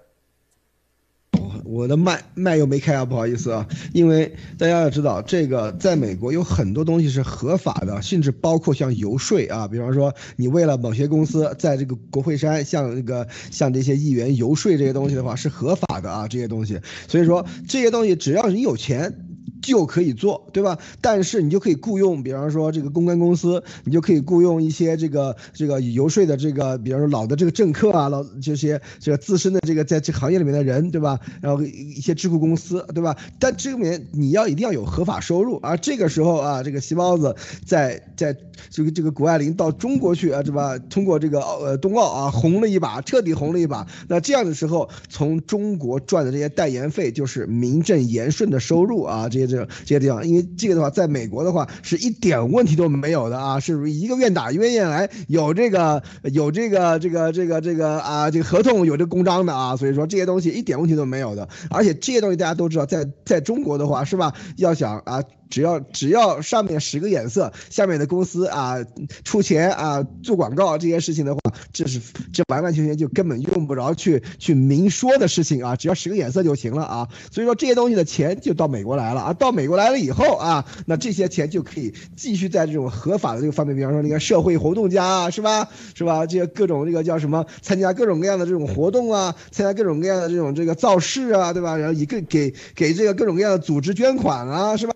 [1.67, 3.67] 我的麦麦又没开啊，不好意思啊。
[3.93, 16.81] 因为大家要知道，这个在美国有很多东西是合法的，甚至包括像游说啊，比方说你为了某些公司在这个国会山向那个向这些议员游说这些东西的话是合法的啊，这些东西。
[17.09, 19.26] 所以说这些东西只要你有钱。
[19.67, 20.79] 就可以做，对吧？
[21.01, 31.19] 但是你就可以雇佣，比方说这个公关公司，你就可以雇佣一些这个这个游说的这个，比方说老的这个政客啊，老这些这个资深的这个在这行业里面的人，对吧？
[31.41, 33.17] 然后一些智库公司，对吧？
[33.41, 38.37] 但这里面你要一定要有合法收入而这个时候啊，这个细胞子在在
[38.71, 40.79] 这个这个谷爱凌到中国去啊，对吧？
[40.79, 43.85] 通过这个呃冬奥啊红了一把，彻底红了一把。
[44.07, 49.56] 那这样的时候，从中国赚的这些代言费就是名正言顺的收入啊，这些这。
[49.57, 65.23] 这这些地方，因为这个的话，在美国的话是一点问题都没有的啊，是一个愿打一个愿挨，有这个有这个这个这个这个啊，这个合同有这个公章的啊，所以说这些东西一点问题都没有的，而且这些东西大家都知道，在在中国的话是吧，要想啊。
[65.51, 68.77] 只要只要上面十个颜色，下面的公司啊
[69.25, 71.41] 出钱啊做广告这些事情的话，
[71.73, 72.01] 这是
[72.33, 77.09] 这完完全全就根本用不着去去明说的事情啊，只要十个颜色就行了啊。
[77.31, 85.69] 所以说这些东西的钱就到美国来了啊，到美国来了以后啊，那这些钱就可以继续在这种合法的这个方面，比方说那个社会活动家啊，是吧？
[85.95, 86.27] 是吧？
[86.27, 91.77] 这些各种这个叫什么，参加各种各样的这种活动啊，参加各种各样的这种这个造势啊，对吧？
[91.77, 94.95] 然后一个给给这个各种各样的组织捐款啊，是吧？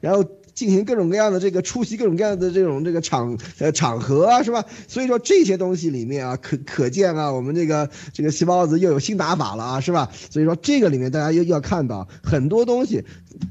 [0.00, 4.64] 然后进行各种各样的这个出席各种各样的这种这个场呃场合啊，是吧？
[4.88, 10.10] 所以说这些东西里面啊，可可见啊，我们这个这个细胞子又有新打法了啊，是吧？
[10.30, 13.04] 所以说这个里面大家又要看到很多东西。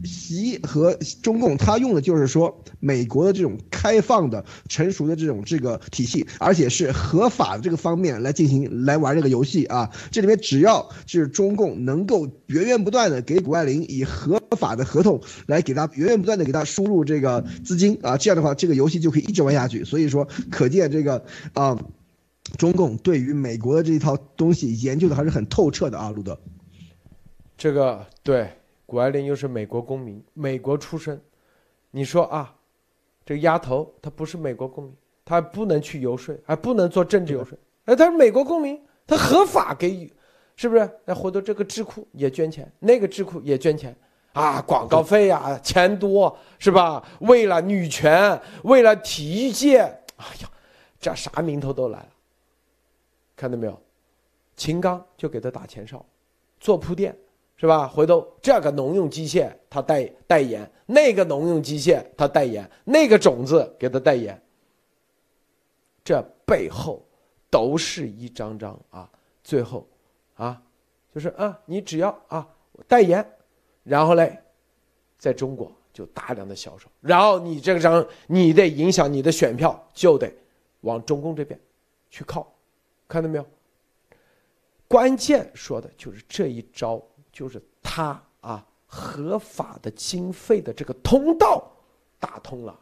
[0.04, 9.92] 习和中共，他用的就是说美国的这种开放的、成熟的这种这个体系，而且是合法的这个方面来进行来玩这个游戏啊。
[10.12, 19.84] 这里面只要是中共能够源源不断的给谷爱凌以合法的合同来给他源源不断的给他输入这个资金啊，这样的话这个游戏就可以一直玩下去。
[19.84, 21.78] 所以说，可见这个啊，
[22.58, 26.40] 中共对于美国的这一套东西研究的还是很透彻的啊，路德。
[27.58, 28.50] 这个对。
[28.92, 31.18] 谷爱凌又是美国公民，美国出生，
[31.92, 32.54] 你说啊，
[33.24, 37.58] 这个丫头她不是美国公民，她不能去游说，还不能做政治游说。
[37.86, 38.78] 哎，她是美国公民，
[39.08, 40.12] 她合法给予，
[40.58, 40.92] 是不是？
[41.06, 43.96] 那回头这个智库也捐钱，那个智库也捐钱，
[44.34, 47.02] 啊，广告费呀，钱多是吧？
[47.22, 49.80] 为了女权，为了体育界，
[50.18, 50.52] 哎呀，
[51.00, 52.10] 这啥名头都来了。
[53.38, 53.82] 看到没有？
[54.58, 56.06] 秦刚就给他打前哨，
[56.60, 57.18] 做铺垫。
[57.62, 57.88] 是吧？
[57.88, 64.42] 回头这个农用机械他代代言，那个农用机械他代言，那个种子给他代言。
[66.04, 67.06] 这背后
[67.52, 69.08] 都是一张张啊，
[69.44, 69.88] 最后
[70.34, 70.60] 啊，
[71.14, 72.50] 就是啊，你只要啊
[72.88, 73.24] 代言，
[73.84, 74.40] 然后嘞，
[75.20, 80.34] 在中国就大量的销售，然后你这张你得影响你的选票，就得
[80.80, 81.60] 往中共这边
[82.10, 82.52] 去靠，
[83.08, 83.46] 看到没有？
[84.88, 87.00] 关键说的就是这一招。
[87.32, 91.72] 就是他啊，合法的经费的这个通道
[92.20, 92.78] 打通了，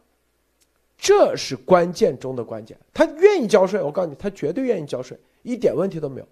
[0.98, 2.78] 这是关键中的关键。
[2.92, 6.28] 他愿意交税，我告诉你，他绝对愿意交税，一点问题都没有。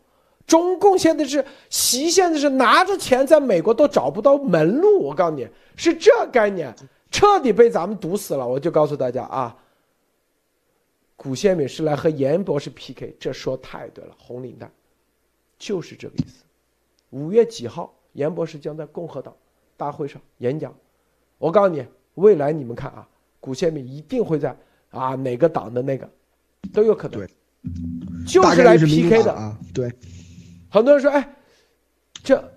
[0.47, 6.75] 中共现在是习，现在是拿着钱在美国都找不到门路，我告诉你是这概念，
[7.11, 8.49] 彻底被咱们堵死了。
[8.49, 9.57] 我就告诉大家啊，
[11.17, 14.71] 古宪敏是来和严博士 PK，这说太对了，红领带
[15.59, 16.45] 就是这个意思。
[17.11, 19.33] 五月几号，严博士将在共和党
[19.77, 20.75] 大会上演讲。
[21.39, 24.57] 我告诉你，未来你们看啊，古宪民一定会在
[24.91, 26.11] 啊哪个党的那个
[26.73, 27.29] 都有可能，对，
[28.27, 29.57] 就是来 PK 的啊。
[29.73, 29.89] 对，
[30.69, 31.33] 很多人说，哎，
[32.25, 32.53] 这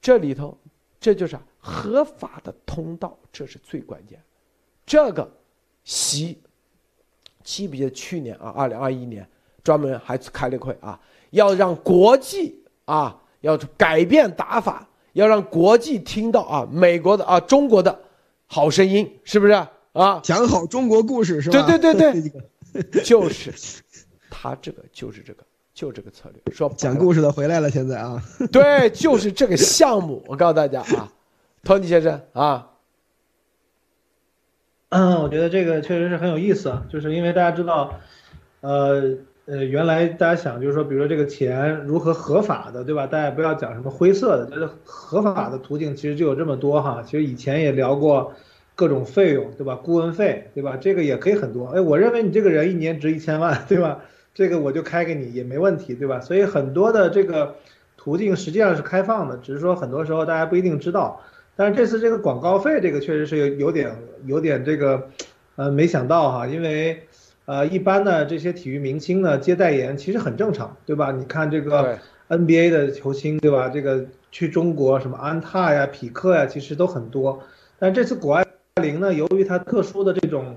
[0.00, 0.56] 这里头
[0.98, 4.18] 这就是合法的通道，这是最关键。
[4.86, 5.30] 这个
[5.84, 6.40] 习
[7.44, 9.28] 记不记得去年啊，二零二一年
[9.62, 10.98] 专门还开了会啊，
[11.32, 13.18] 要让国际啊。
[13.42, 18.00] 要改变打法，要让国际听到啊，美国的啊，中国的
[18.46, 20.20] 好声音，是不是啊？
[20.22, 21.66] 讲好中国故事是吧？
[21.66, 22.30] 对对对
[22.90, 23.52] 对， 就是。
[24.30, 25.44] 他这个就是这个
[25.74, 31.12] 就这个策略，说讲故事的回来了，现在啊， 对，就是这个项目，我告诉大家啊，
[31.62, 32.70] 托尼先生啊，
[34.88, 38.00] 嗯，我觉得这个确实是很有意思啊，就是因为大家知道，
[38.60, 39.18] 呃。
[39.44, 43.08] 呃，原来大家想就是说，比如说这个钱如何合法的，对吧？
[43.08, 47.02] 大家不要讲什么灰色的，就是合法的途径其实就有这么多哈。
[47.04, 48.32] 其实以前也聊过
[48.76, 49.74] 各种费用，对吧？
[49.82, 50.76] 顾问费，对吧？
[50.80, 51.66] 这个也可以很多。
[51.66, 53.98] 哎，我认为你这个人一年值一千万，对吧？
[54.32, 56.20] 这个我就开给你也没问题，对吧？
[56.20, 57.56] 所以很多的这个
[57.96, 61.20] 途径实际上是开放的，只是说很多时候大家不一定知道。
[61.56, 65.08] 但是这次这个广告费，这个确实是有有点有点这个，
[65.56, 67.02] 呃，没想到哈，因为。
[67.44, 71.10] 呃，一般呢，这些体育明星呢接代言其实很正常，对吧？
[71.10, 73.68] 你看这个 NBA 的球星，对吧？
[73.68, 77.42] 这个去中国什么安踏呀、匹克呀，其实都很多。
[77.78, 78.46] 但这次谷爱
[78.80, 80.56] 凌呢，由于她特殊的这种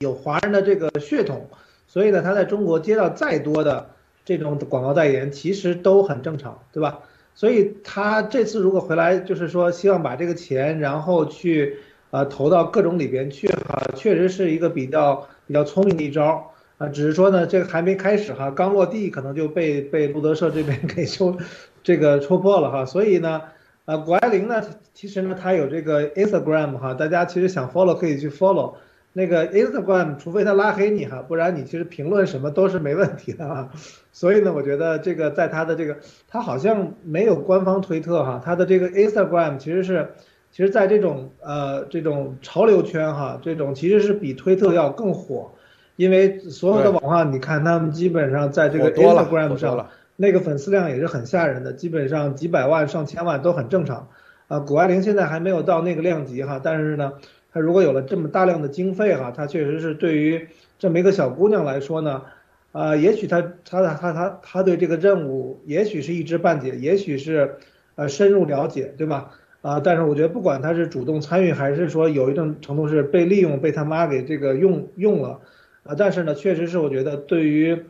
[0.00, 1.48] 有华人的这个血统，
[1.86, 3.90] 所以呢，她在中国接到再多的
[4.24, 6.98] 这种广告代言，其实都很正常，对吧？
[7.34, 11.78] 所以她这次如果回来，就是说希望把这个钱，然后去
[12.12, 15.26] 呃投到各种里边去，哈，确实是一个比较。
[15.48, 21.36] 比较聪明的一招啊，只是说呢，这个还没开始哈，刚落地可能就被被路德社这边 给戳，
[21.82, 22.86] 这个戳破了哈。
[22.86, 23.42] 所以呢，
[23.84, 24.62] 呃，谷爱凌呢，
[24.94, 28.76] 其实呢，她有这个 Instagram 哈，大家其实想 follow 可以去 follow
[29.12, 33.68] 那个 Instagram，除非他拉黑你哈，不然你其实评论什么都是没问题的啊。
[34.12, 35.98] 所以呢，我觉得这个在他的这个，
[36.28, 40.08] 他好像没有官方推特哈，他的这个 Instagram 其实是。
[40.52, 45.50] 其实，在这种呃这种潮流圈哈，这种其实是比推特要更火，
[45.96, 54.08] 因为所有的网红，你看他们基本上在这个 Instagram 上，那个粉丝量也是很吓人的，基本上几百万上千万都很正常。
[54.48, 57.14] 啊，谷爱凌现在还没有到那个量级哈，但是呢，
[57.50, 62.24] 她如果有了这么大量的经费哈，她确实是对于这么一个小姑娘来说呢，
[62.72, 67.56] 啊，也许她她她她她对这个任务也许是一知半解，也许是
[67.94, 69.30] 呃深入了解，对吧？
[69.62, 75.38] 啊，但是我觉得不管他是主动参与，还是说有一定程度是被利用，被他妈给这个用用了，
[75.84, 77.84] 啊，但是呢，确实是我觉得对于，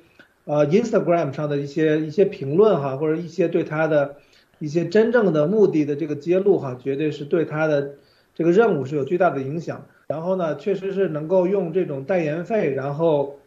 [0.44, 4.16] 呃，Instagram 上的一些一些评论哈，或者一些对他的
[4.58, 7.92] 一些真正的目的的这个揭露哈，绝对是对他的
[8.34, 9.86] 这个任务是有巨大的影响。
[10.08, 13.38] 然后呢，确实是能够用这种代言费，然后，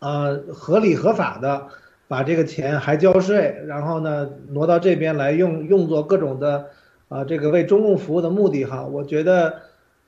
[0.00, 1.68] 呃，合理合法的
[2.08, 6.66] 把这个钱还交税，然后呢挪到这边来用用作各种的。
[7.12, 9.54] 啊，这个为中共服务的目的哈，我觉得，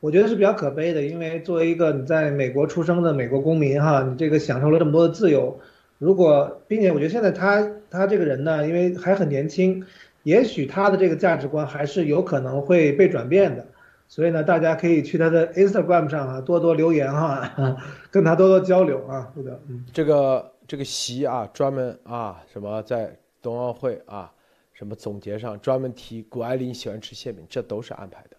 [0.00, 5.60] 我觉得是比较可悲的，因为作为一个你在美国出生的美国公民哈，你这个享受了这么多的自由，
[5.98, 9.84] 如果，并且我觉得现在他他这个人呢，因为还很年轻，
[10.22, 13.66] 也许他的这个价值观还是有可能会被转变的，
[14.08, 17.76] 所以呢，大家可以去他的 Instagram 上啊多多留言哈，
[18.10, 24.30] 跟他多多交流啊，对的，嗯，这个这个席啊，专门啊什么在冬奥会啊。
[24.74, 28.36] 什么总结上专门提谷爱凌喜欢吃馅饼，这都是安排的，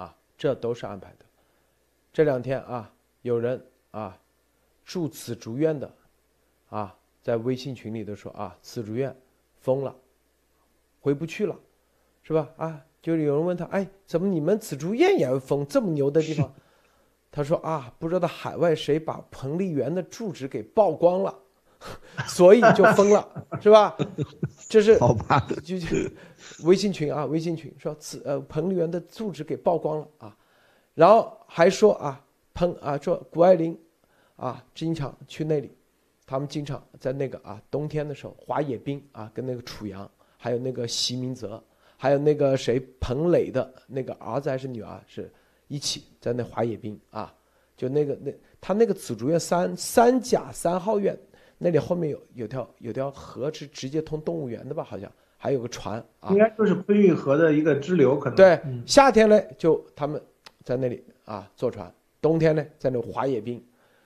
[0.00, 1.24] 啊，这都是安排的。
[2.12, 4.16] 这两天啊，有人啊
[4.84, 5.92] 住紫竹院的，
[6.68, 9.16] 啊，在微信群里都说啊，紫竹院
[9.56, 9.96] 封了，
[11.00, 11.58] 回不去了，
[12.22, 12.50] 是吧？
[12.58, 15.66] 啊，就是有人问他，哎，怎么你们紫竹院也要封？
[15.66, 16.52] 这么牛的地方？
[17.30, 21.38] 他说啊，不知道海外谁把彭丽媛的住址给曝光了。
[22.28, 23.28] 所以就疯了，
[23.60, 23.96] 是吧？
[24.68, 25.46] 这是好吧？
[25.64, 25.86] 就就
[26.64, 30.36] 微信群啊，微信群说此呃彭丽媛的住址给曝光了啊，
[30.94, 32.20] 然后还说啊
[32.54, 33.78] 彭啊说谷爱凌
[34.36, 35.70] 啊经常去那里，
[36.26, 41.62] 他们经常在那个啊冬天的时候滑野冰啊，跟那个楚阳还有那个席明泽
[41.96, 45.30] 还有那个谁彭磊的那个儿子还是女儿是
[45.68, 47.34] 一起在那滑野冰啊，
[47.76, 51.18] 就那个那他那个紫竹院三三甲三号院。
[51.62, 54.82] 那里后面有有条有条河是直接通动物园的吧？
[54.82, 58.60] 好像还有个船啊，应该就是昆玉河的一个支流，可能对。
[58.84, 60.20] 夏天呢，就他们
[60.64, 61.86] 在那里啊坐船；
[62.20, 63.64] 冬天呢，在那滑野冰，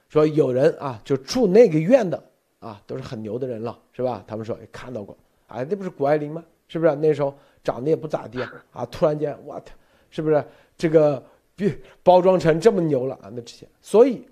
[0.09, 2.23] 说有人啊，就住那个院的
[2.59, 4.23] 啊，都是很牛的人了，是吧？
[4.27, 6.45] 他们说看到过，哎，那不是谷爱凌吗？
[6.69, 8.41] 是不是那时候长得也不咋地
[8.73, 8.85] 啊？
[8.87, 9.73] 突然间，我操，
[10.11, 10.45] 是不是
[10.77, 11.23] 这个
[11.55, 13.31] 比包装成这么牛了啊？
[13.33, 14.27] 那之前，所以，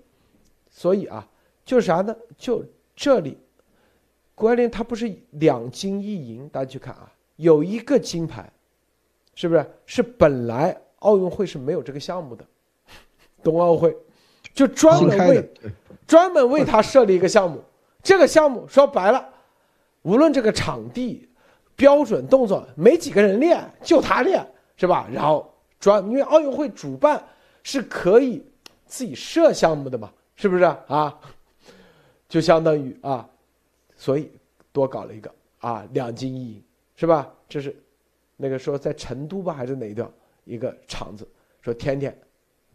[0.69, 1.27] 所以啊，
[1.63, 2.15] 就啥呢？
[2.37, 2.63] 就
[2.95, 3.37] 这里，
[4.33, 8.51] 谷爱凌她不是两金一银，大家去看啊，有一个金牌，
[9.33, 9.65] 是不是？
[9.85, 12.45] 是本来奥运会是没有这个项目的，
[13.43, 13.95] 冬奥会。
[14.53, 15.53] 就专门为
[16.07, 17.61] 专门为他设立一个项目，
[18.01, 19.27] 这个项目说白了，
[20.03, 21.27] 无论这个场地
[21.75, 25.09] 标准动作，没几个人练，就他练，是吧？
[25.11, 27.21] 然后专因为奥运会主办
[27.63, 28.45] 是可以
[28.85, 31.19] 自己设项目的嘛，是不是啊？
[32.27, 33.29] 就相当于啊，
[33.95, 34.31] 所以
[34.71, 36.63] 多搞了一个啊两金一银，
[36.95, 37.31] 是吧？
[37.47, 37.75] 这是
[38.35, 40.11] 那个说在成都吧还是哪一段
[40.43, 41.27] 一个厂子，
[41.61, 42.15] 说天天。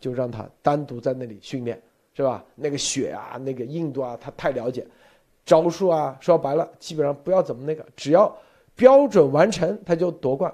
[0.01, 1.79] 就让他单独在那里训练，
[2.15, 2.43] 是吧？
[2.55, 4.87] 那个血啊，那个硬度啊，他太了解，
[5.45, 8.35] 招数啊，说白了，基本上不要怎么那个，只要
[8.75, 10.51] 标准完成，他就夺冠。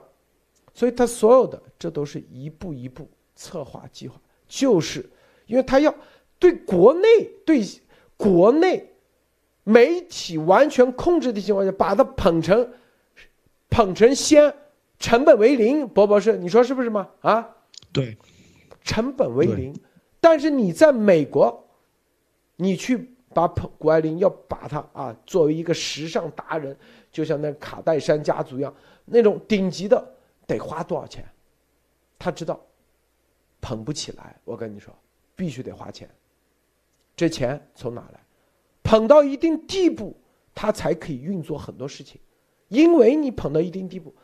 [0.74, 5.08] 所以他所有的这都是一步一步策划计划，就是
[5.46, 5.94] 因为他要
[6.40, 7.06] 对国内
[7.44, 7.62] 对
[8.16, 8.92] 国内
[9.64, 12.72] 媒体完全控制的情况下，把它捧成
[13.68, 14.54] 捧成仙，
[14.98, 15.86] 成本为零。
[15.88, 17.08] 博博士，你说是不是吗？
[17.20, 17.56] 啊，
[17.92, 18.16] 对。
[18.82, 19.74] 成本为零，
[20.20, 21.68] 但是你在美国，
[22.54, 26.76] 你去把谷爱凌要把她啊作为一个时尚达人，
[27.10, 28.72] 就像那卡戴珊家族一样，
[29.04, 30.14] 那种顶级的
[30.46, 31.28] 得花多少钱？
[32.16, 32.60] 他知道
[33.60, 34.94] 捧不起来，我跟你说，
[35.34, 36.08] 必须得花钱。
[37.16, 38.20] 这钱从哪来？
[38.82, 40.16] 捧到一定地步，
[40.54, 42.20] 他才可以运作很多事情，
[42.68, 44.14] 因为你捧到一定地步，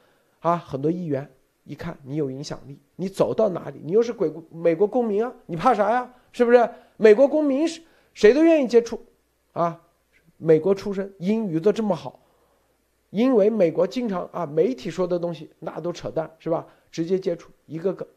[0.40, 1.28] 啊，很多议员。
[1.64, 6.12] 一看你有影响力，你走到哪里，你又是鬼美国公民啊，你怕啥呀？
[6.32, 6.68] 是不是？
[6.96, 7.80] 美国公民是
[8.14, 9.00] 谁都愿意接触，
[9.52, 9.80] 啊，
[10.38, 12.18] 美国出身，英语都这么好，
[13.10, 16.66] 因为美国经常啊，媒体说的东西那都扯淡，是吧？
[16.90, 18.08] 直接接触一个个，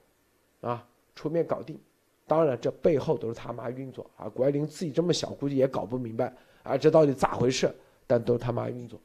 [0.62, 1.80] 啊，出面搞定。
[2.28, 4.28] 当然，这背后都是他妈运作啊。
[4.28, 7.74] 谷爱凌自己这么小，估计也搞不明白啊，这到底咋回事？
[8.08, 9.00] 但都是他妈运作，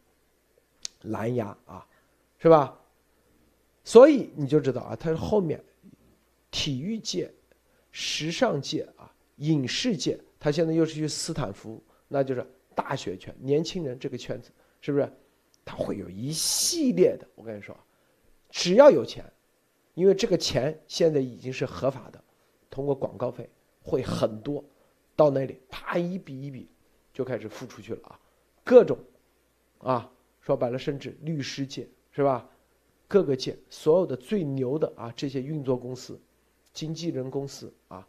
[1.02, 1.86] 蓝牙啊，
[2.38, 2.78] 是吧？
[3.82, 5.62] 所以你就知道啊，他后面
[6.50, 7.32] 体育界、
[7.90, 14.50] 时尚界啊、影视界，他现在又是去斯坦福，那就是大学圈、年轻人这个圈子，
[14.80, 15.10] 是不是？
[15.64, 17.26] 他会有一系列的。
[17.34, 17.76] 我跟你说，
[18.50, 19.24] 只要有钱，
[19.94, 22.22] 因为这个钱现在已经是合法的，
[22.70, 23.50] 通过广告费
[23.82, 24.64] 会很多，
[25.16, 26.68] 到那里啪一笔一笔
[27.12, 28.20] 就开始付出去了啊，
[28.64, 28.96] 各种
[29.78, 30.10] 啊，
[30.40, 32.48] 说白了，甚至律师界是吧？
[33.08, 36.20] 各个界所有的最牛的啊，这些运作公司、
[36.72, 38.06] 经纪人公司啊、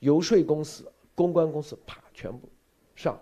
[0.00, 2.48] 游说公司、公关公司，啪，全部
[2.96, 3.16] 上。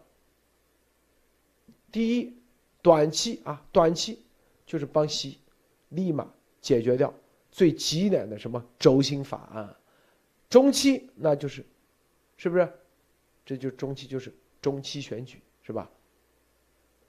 [1.90, 2.34] 第一，
[2.80, 4.22] 短期啊，短期
[4.64, 5.38] 就是帮西，
[5.90, 7.12] 立马解决掉
[7.50, 9.76] 最急点的什么轴心法案。
[10.53, 11.64] 中期那就是，
[12.36, 12.70] 是不是？
[13.42, 14.30] 这就中期就是
[14.61, 15.90] 中期选举是吧？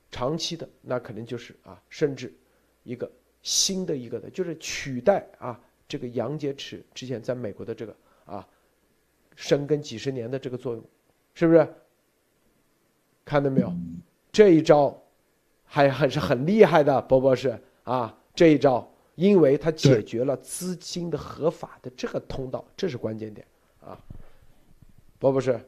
[0.09, 2.33] 长期的那肯定就是啊，甚至
[2.83, 3.11] 一个。
[3.41, 8.47] 新的一个的，就是取代啊，这个杨洁篪之前在美国的这个啊，
[9.35, 10.85] 深耕几十年的这个作用，
[11.33, 11.67] 是不是？
[13.25, 13.69] 看到没有？
[14.31, 14.97] 这一招
[15.65, 23.45] 还还是很厉害的，博博士啊，这一招，因为它解决了资金的合法的这个通道，这是关键点
[23.79, 23.97] 啊，
[25.19, 25.59] 博博士。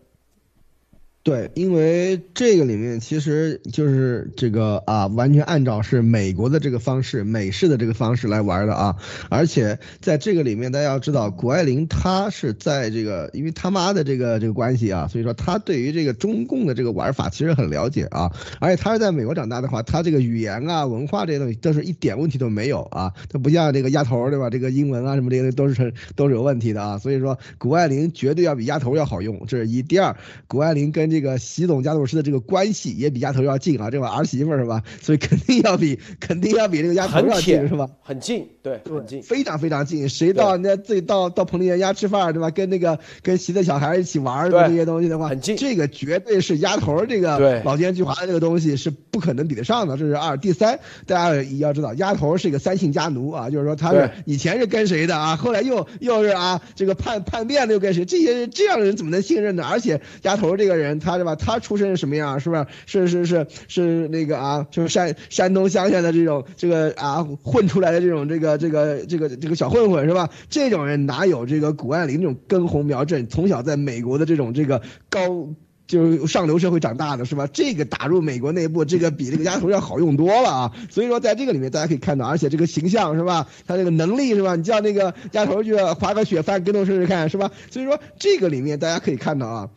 [1.25, 8.95] 对，因为这个里面其实就是这个啊，完全按照是美国的这个方式、美式的这个方式来玩的啊。
[9.27, 18.31] 而且在这个里面，大家要知道，谷爱凌她是在这个，因为他妈的这个这个关系啊，所以说她对于这个中共的这个玩法其实很了解啊。
[18.59, 23.11] 而且她是在美国长大的话，她这个语言啊、文化这些东西都是一点问题都没有啊。
[23.31, 24.51] 她不像这个丫头对吧？
[24.51, 26.99] 这个英文啊什么这些都是都是有问题的啊。
[26.99, 29.81] 所以说，谷爱凌绝对要比丫头要好用，这是一。
[29.81, 30.15] 第二，
[30.47, 34.81] 谷爱凌跟个习总家族师的这个关系也比丫头要近啊，这把儿媳妇是吧？
[35.01, 37.89] 所以肯定要比 肯定要比这个丫头要近是吧？
[38.01, 40.07] 很近，对，很近，非常非常近。
[40.07, 42.49] 谁到人家自己到到彭丽媛家吃饭对吧？
[42.51, 45.55] 跟那个跟习的小孩一起玩的这些东西的话，很近。
[45.57, 49.97] 这个绝对是丫头这个老奸巨猾的这个东西是不可能比得上的。
[49.97, 50.35] 这是二。
[50.37, 55.35] 第三，大家也要知道，丫头是一个三姓家奴啊，就是说他是以前是跟谁的啊？
[55.35, 58.05] 后来又又是啊这个叛叛变的又跟谁？
[58.05, 59.63] 这些这样的人怎么能信任呢？
[59.63, 61.35] 而且丫头这个人，他是吧？
[61.35, 62.39] 他出身是什么样？
[62.39, 62.65] 是不是？
[62.85, 70.29] 是是是是那个啊，就是山山东乡下的这种这个啊混出来的这种这个这个这个这个小混混是吧？
[70.49, 75.47] 这种人哪有这个谷爱凌这种根红苗正，从小在美国的这种这个高
[75.87, 77.47] 就是上流社会长大的是吧？
[77.53, 80.71] 这个打入美国内部，这个比这个丫头要好用多了啊！
[80.89, 83.47] 所以说，在这个里面大家可以看到，而且这个形象是吧？
[83.67, 84.55] 他这个能力是吧？
[84.55, 87.51] 你叫那个丫头去滑个雪翻跟头试试看是吧？
[87.69, 89.69] 所以说，这个里面大家可以看到啊，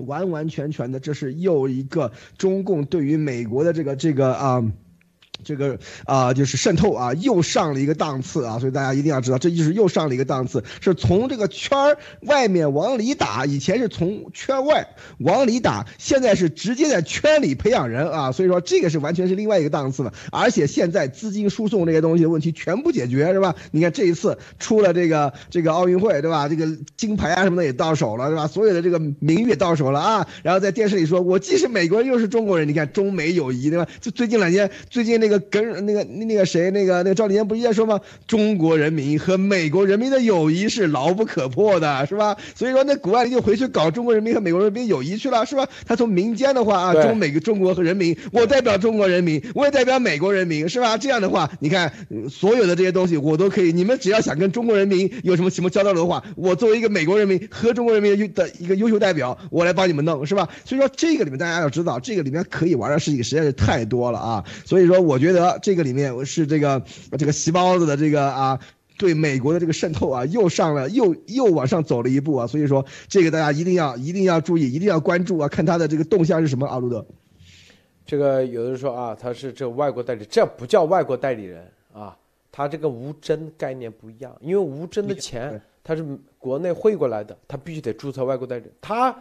[0.00, 4.72] 完完全全的这是又一个中共对于美国的这个这个啊。
[5.44, 14.88] 这个啊，就是渗透啊，又上了一个档次啊，所以大家一定要知道，这就是又上了一个档次，是从这个圈儿外面往里打，以前是从圈外
[15.18, 23.54] 往里打，现在是直接在圈里培养人啊，所以说这个是完全是另外一个档次的，而且现在资金输送这些东西的问题全部解决是吧？
[23.70, 26.48] 你看这一次出了这个这个奥运会对吧？
[26.48, 26.66] 这个
[26.96, 28.48] 金牌啊什么的也到手了是吧？
[28.48, 33.86] 所有的这个名誉也到手了啊，然后在电视里说我既是美国人又是中国人，你看中美友谊对吧？
[34.00, 35.20] 就最近两天最近。
[35.20, 37.98] 那个跟那个那个谁那个那个赵立坚不是在说吗？
[38.26, 42.36] 中国人民和美国人民的友谊是牢不可破的，是吧？
[42.54, 45.66] 所以说那谷爱凌就回去搞中国人民和美国人民友谊去了，是吧？
[45.86, 50.98] 他从民间的话啊，中美中国和人民，我代表中国人民，我也代表美国人民，是吧？
[50.98, 51.92] 这样的话，你看
[52.28, 60.48] 所有的这些东西我都可以，你们只要想跟中国人民有什么什么交流的话，我作为一个美国人民和中国人民的一个优秀代表，我来帮你们弄，是吧？
[60.64, 64.44] 所以说这个里面大家要知道，这个里面可以玩的事情实在是太多了啊！
[64.64, 65.19] 所以说我。
[65.20, 66.82] 觉得这个里面是这个
[67.18, 68.58] 这个席包子的这个啊，
[68.98, 76.66] 对美国的这个渗透啊，又上了又又往上走了一步啊，所以说这个大家一定要一定要注意，一定要关注啊，看他的这个动向是什么。
[76.66, 77.06] 阿鲁德，
[78.04, 82.16] 这个有的人说啊，他是这外国代理，这不叫外国代理人啊，
[82.50, 86.04] 他这个无针概念不一样，因为无针的钱他是
[86.38, 89.16] 国内汇过来的，他必须得注册外国代理，他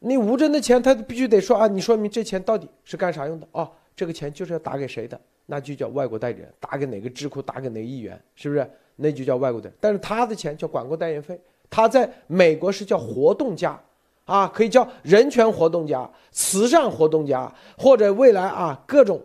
[0.00, 3.68] 那无针的钱他必须得说啊，你说明这钱到底是干啥用的啊？
[3.98, 8.70] 这个钱就是要打给谁的，那就叫外国代理人，打给哪个智库，打给哪个议员，是不是？
[8.94, 9.68] 那就叫外国的。
[9.80, 11.36] 但是他的钱叫管过代言费，
[11.68, 13.76] 他在美国是叫活动家，
[14.24, 19.20] 啊，可以叫人权活动家、慈善活动家，或者未来啊各种，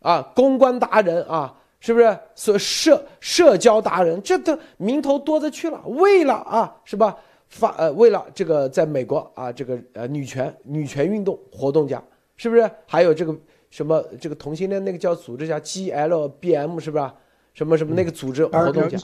[0.00, 2.18] 啊公关达人啊，是不是？
[2.34, 5.78] 所社社交达人，这都名头多的去了。
[5.84, 7.14] 为了啊，是吧？
[7.50, 12.02] 发呃，为了这个在美国啊，这个呃女权女权运动活动家，
[12.38, 12.70] 是不是？
[12.86, 13.36] 还有这个。
[13.72, 17.12] 什么这个同性恋那个叫组织叫 GLBM 是不是？
[17.54, 18.98] 什么什么那个组织活动家？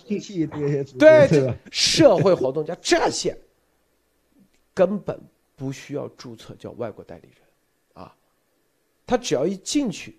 [0.98, 3.36] 对，社会活动家 这些
[4.72, 5.18] 根本
[5.56, 7.42] 不需要注册叫外国代理人，
[7.92, 8.14] 啊，
[9.06, 10.18] 他只要一进去，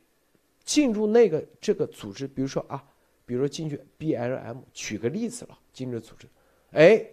[0.64, 2.84] 进入那个这个组织，比如说啊，
[3.26, 6.28] 比如说进去 BLM，举个例子了，进入组织，
[6.72, 7.04] 哎，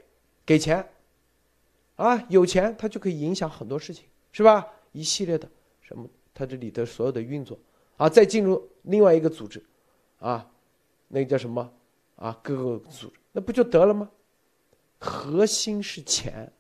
[0.45, 0.87] 给钱，
[1.97, 4.67] 啊，有钱他就可以影响很多事情，是吧？
[4.93, 5.49] 一系列的
[5.81, 6.07] 什么。
[6.39, 7.59] 它这里的所有的运作，
[7.97, 9.65] 啊，再进入另外一个组织，
[10.19, 10.47] 啊，
[11.09, 11.73] 那个叫什么？
[12.17, 14.11] 啊，各个组织，那不就得了吗？
[14.99, 16.53] 核心是钱，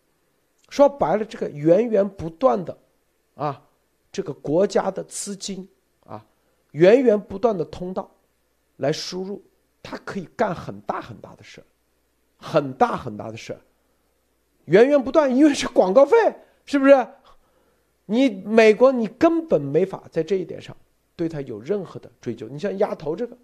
[0.70, 2.78] 说白了，这个源源不断的，
[3.34, 3.62] 啊，
[4.10, 5.68] 这个国家的资金，
[6.06, 6.24] 啊，
[6.70, 8.10] 源源不断的通道
[8.76, 9.44] 来输入，
[9.82, 11.62] 它可以干很大很大的事
[12.38, 13.58] 很大很大的事
[14.64, 16.16] 源源不断，因为是广告费，
[16.64, 17.08] 是不是？
[18.06, 20.74] 你美国，你根本没法在这一点上
[21.16, 22.48] 对他有任何的追究。
[22.48, 23.36] 你像丫头这个，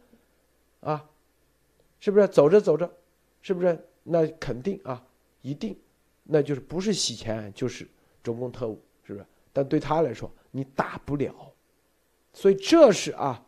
[0.81, 1.05] 啊，
[1.99, 2.89] 是不是走着走着，
[3.41, 5.05] 是不是那肯定啊，
[5.41, 5.77] 一定，
[6.23, 7.87] 那就是不是洗钱就是
[8.23, 9.27] 中共特务，是不是？
[9.53, 11.35] 但对他来说，你打不了，
[12.33, 13.45] 所以这是啊，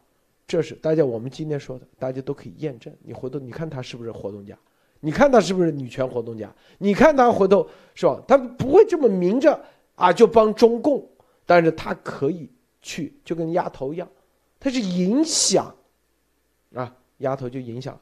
[0.48, 2.92] 这是大家我们今天说的，大家都可以验证。
[3.04, 4.58] 你回头你看他是不是活动家，
[4.98, 8.20] 你看他是不是女权活动家，你看他回头是吧？
[8.26, 9.64] 他不会这么明着。
[9.95, 11.09] 啊，就帮中共，
[11.47, 12.51] 但是他可以
[12.82, 14.09] 去，就跟丫头一样，
[14.59, 15.74] 他是影响，
[16.74, 17.99] 啊，丫头就影响，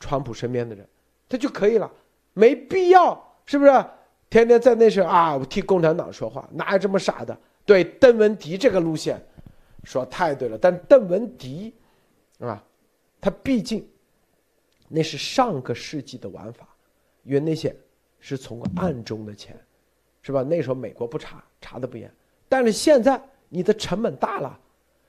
[0.00, 0.88] 川普身边的人，
[1.28, 1.90] 他就可以了，
[2.32, 3.84] 没必要，是不是？
[4.30, 7.38] 天天在那时候啊，我替共产党说话，哪有这么傻的？
[7.66, 9.22] 对，邓文迪这个路线，
[9.84, 10.56] 说太对了。
[10.56, 11.74] 但邓文迪，
[12.38, 12.64] 啊，
[13.20, 13.86] 他毕竟
[14.88, 16.66] 那是上个世纪的玩法，
[17.24, 17.76] 因为那些
[18.20, 19.54] 是从暗中的钱。
[20.22, 20.42] 是吧？
[20.44, 22.08] 那时候美国不查，查的不严，
[22.48, 24.56] 但是现在你的成本大了，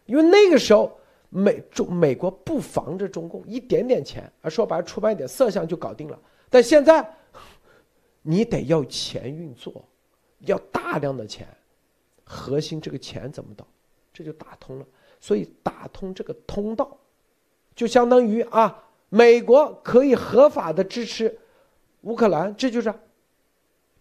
[0.08, 1.00] 因为那个时候
[1.30, 6.20] 美中美国不防着中共一点点钱，啊说白了出版一点色相就搞定了。
[6.50, 7.08] 但现在
[8.24, 9.88] 你得要钱运作，
[10.40, 11.48] 要大量的钱，
[12.24, 13.68] 核心这个钱怎么到？
[14.12, 14.86] 这就打通了。
[15.20, 16.98] 所以打通这个通道，
[17.76, 21.38] 就相当于啊，美国可以合法的支持
[22.02, 22.92] 乌克兰，这就是。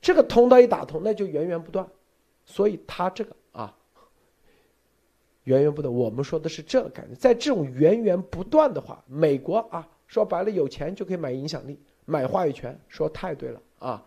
[0.02, 1.86] 这个通道一打通，那就源源不断，
[2.44, 3.72] 所以他这个啊，
[5.44, 5.94] 源源不断。
[5.94, 14.04] 我们说的是这个概念，在这种源源不断的话，美国啊，说白了有钱就可以买影响力、买话语权，说太对了啊，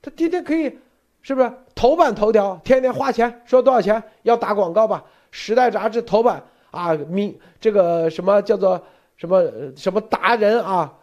[0.00, 0.78] 他天天可以
[1.22, 2.58] 是不是头版头条？
[2.64, 5.04] 天天花钱说多少钱要打广告吧？
[5.32, 8.80] 《时代》杂志头版啊，名这个什么叫做
[9.16, 9.42] 什么
[9.76, 10.98] 什么达人啊？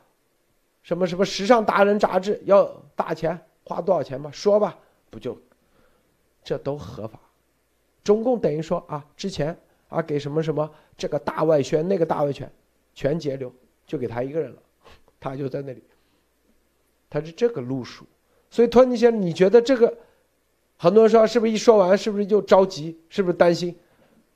[0.81, 2.63] 什么什么时尚达人杂志要
[2.95, 3.37] 打钱
[3.69, 4.31] 花多少钱吧？
[4.33, 4.75] 说吧，
[5.11, 5.37] 不就
[6.43, 7.19] 这都合法？
[8.03, 9.55] 中共等于说啊，之前
[9.89, 10.67] 啊给什么什么
[10.97, 12.51] 这个大外宣那个大外宣
[12.95, 13.53] 全截流，
[13.85, 14.57] 就给他一个人了，
[15.19, 15.83] 他就在那里，
[17.11, 18.03] 他是这个路数。
[18.49, 19.95] 所以托尼先生，你觉得这个
[20.77, 22.99] 很多人说是不是一说完是不是就着急？
[23.09, 23.75] 是不是担心？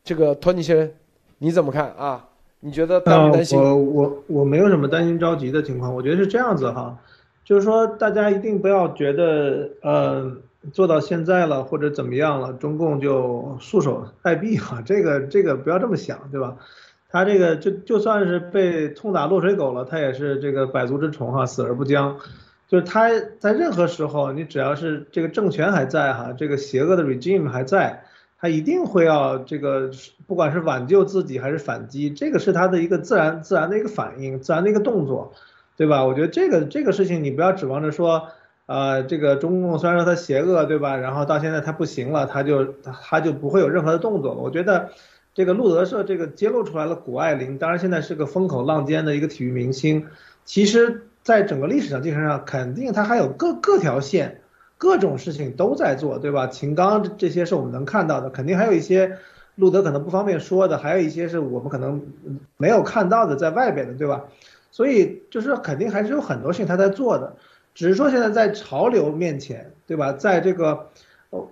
[0.04, 0.92] 这个托尼先生，
[1.40, 2.30] 你怎么看啊？
[2.60, 3.60] 你觉得担不担心？
[3.60, 6.98] 我我我没有什么担心着急的情况，我觉得是这样子哈，
[7.44, 10.38] 就是说大家一定不要觉得呃
[10.72, 16.58] 做到现在了或者怎么样了，中共就束手待毙哈，这个这个不要这么想，对吧？
[17.10, 22.18] 他这个就就算是被痛打落水狗了，他也是这个百足之虫哈，死而不僵。
[22.68, 28.06] 就是他在任何时候，你只要是这个政权还在哈，这个邪恶的 regime 还在。
[28.40, 29.92] 他一定会要这个，
[30.28, 35.34] 不管是挽救自己还是反击，这个是他的一个自然自然的一个反应，自然的一个动作，
[35.78, 36.06] 对吧？
[36.06, 38.28] 我觉得这个这个事情你不要指望着说，
[38.66, 40.98] 呃，这个中共虽然说他邪恶，对吧？
[40.98, 44.42] 然后到现在他不行了，他就他就不会有任何的动作了。
[44.42, 44.90] 我觉得
[45.34, 50.08] 这个路德社这个揭露出来了，谷爱凌当然现在是个风口浪尖的一个体育明星，
[50.46, 54.40] 其实在整个历史上精神上肯定他还有各各条线。
[54.76, 56.48] 各种事情都在做，对吧？
[56.48, 59.18] 秦刚这些是我们能看到的，肯定还有一些
[59.56, 62.02] 路德可能不方便说的，还有一些是我们可能
[62.58, 64.26] 没有看到的，在外边的，对吧？
[64.74, 67.36] 所以就是肯定还是有很多事情他在做的，
[67.76, 70.14] 只是说现在在潮流面前，对吧？
[70.14, 70.88] 在这个，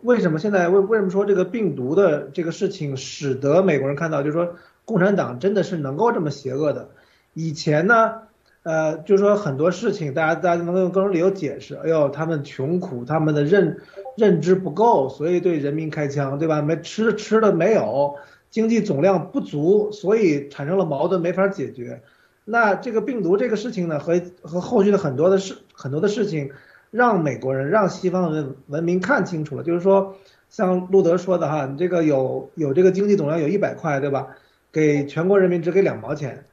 [0.01, 4.55] 为什么现在为为什么说这个病毒的这个事情使得美国人看到，就是说
[4.85, 6.89] 共产党真的是能够这么邪恶的？
[7.35, 8.23] 以前呢？
[8.63, 11.73] 呃，就是说很多事情，大家大家能够用各种理由解释。
[11.75, 13.79] 哎呦，他们穷苦，他们的认
[14.15, 16.61] 认知不够，所以对人民开枪，对吧？
[16.61, 18.17] 没吃吃的没有，
[18.51, 22.03] 经济总量不足，所以产生了矛盾，没法解决。
[22.43, 26.51] 那这个病毒这个事情呢，和和后续的很多的事很多的事情，
[26.89, 30.15] 让美国人让西方人文明看清楚了，就是说，
[30.49, 34.27] 像路德说的哈，你这个有有这个经济总量有一百块，对吧？
[34.71, 36.45] 给全国人民只给两毛钱。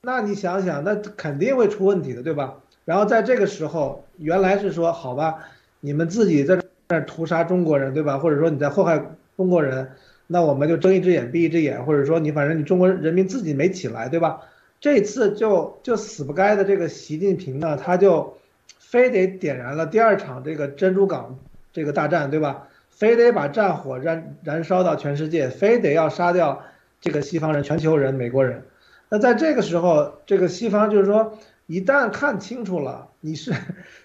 [0.00, 2.56] 那你想想，那肯定会出问题的，对吧？
[2.84, 5.38] 然后在这个时候，原来是说好吧，
[5.80, 8.18] 你们自己在这屠杀中国人，对吧？
[8.18, 9.02] 或者说你在祸害
[9.36, 9.90] 中国人，
[10.26, 14.40] 那我们就睁一只眼闭一只眼，或者说你反正你中国人民自己没起来，对吧？
[14.80, 18.36] 这次就就死不该的这个习近平呢，他就
[18.78, 21.38] 非得点燃了第二场这个珍珠港
[21.72, 22.68] 这个大战，对吧？
[22.90, 26.62] 非得把战火燃燃烧到全世界，非得要杀掉
[27.00, 28.62] 这个西方人、全球人、美国人。
[29.10, 33.52] 那在这个时候，这个西方就是说，一旦看清楚了，你是，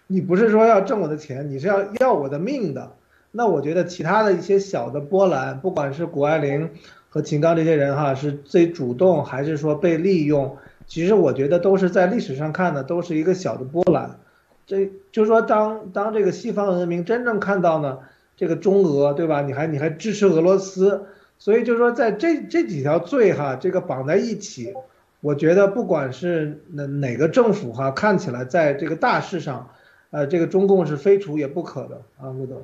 [0.07, 2.91] 你不是说要挣我的钱，你是要要我的命的。
[3.32, 6.69] 那我觉得其他的一些小的波澜，不管是谷爱凌
[7.14, 10.57] 和秦刚这些人哈，是最主动还是说被利用，
[10.88, 14.18] 其实我觉得都是在历史上看的，都是一个小的波澜。
[14.66, 17.99] 这就是说，当当这个西方文明真正看到呢，
[18.38, 19.41] 这个中俄对吧？
[19.41, 21.03] 你还你还支持俄罗斯，
[21.38, 24.74] 所以就是说，在这这几条罪哈，这个绑在一起。
[25.20, 29.70] 我觉得不管是哪哪个政府哈，看起来在这个大事上，
[30.12, 32.64] 呃，这个中共是非除也不可的啊，陆总。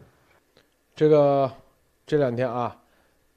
[0.95, 1.51] 这个
[2.07, 2.77] 这两天啊，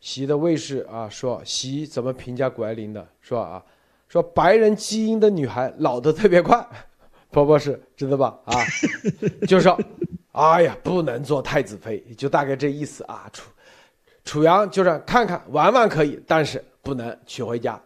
[0.01, 3.07] 习的卫士啊说，习怎么评价谷爱凌的？
[3.21, 3.63] 说啊，
[4.09, 6.67] 说白人基因的女孩老得特别快，
[7.31, 8.39] 婆婆是知道吧？
[8.47, 8.55] 啊，
[9.47, 9.79] 就说，
[10.33, 13.29] 哎呀，不能做太子妃，就大概这意思啊。
[13.33, 13.51] 楚
[14.25, 17.81] 楚阳就是看看玩玩可以，但是不能娶回家。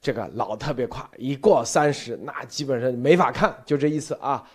[0.00, 4.48] 这个老特别快，一过三十，那基本上没法看，就这意思啊，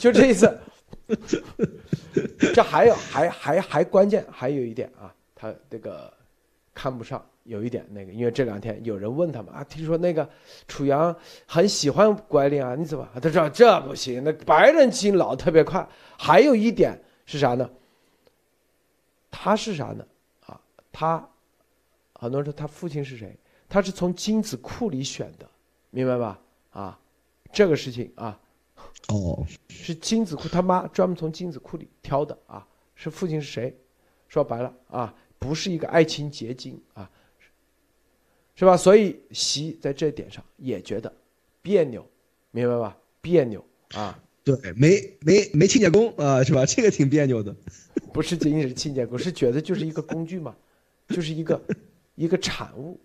[0.00, 0.58] 就这意思。
[2.54, 5.13] 这还有还还还关键还有一点啊，
[5.44, 6.10] 他这个
[6.72, 10.26] 看不上，有一点那个，因为这两天有人问他们啊，听说那个
[10.66, 11.14] 楚阳
[11.46, 13.06] 很喜欢谷爱凌啊，你怎么？
[13.20, 15.86] 他说这不行，那白人基因老特别快。
[16.16, 17.70] 还有一点是啥呢？
[19.30, 20.06] 他是啥呢？
[20.46, 20.58] 啊，
[20.90, 21.28] 他
[22.14, 23.36] 很多人说他父亲是谁？
[23.68, 25.46] 他是从精子库里选的，
[25.90, 26.40] 明白吧？
[26.70, 26.98] 啊，
[27.52, 28.40] 这个事情啊，
[29.08, 32.66] 哦，是精子库，他妈专门从精子库里挑的啊。
[32.94, 33.76] 是父亲是谁？
[34.26, 35.14] 说白了啊，
[35.46, 37.10] 不是一个爱情结晶啊，
[38.56, 38.78] 是吧？
[38.78, 41.14] 所以习在这点上也觉得
[41.60, 42.08] 别扭，
[42.50, 42.96] 明白吧？
[43.20, 46.64] 别扭啊，对，没没没亲家公啊，是吧？
[46.64, 47.54] 这个挺别扭的，
[48.10, 50.56] 不是仅仅是亲家公，是觉得就是一个工具嘛，
[51.08, 51.60] 就是一个
[52.16, 52.98] 一个产物。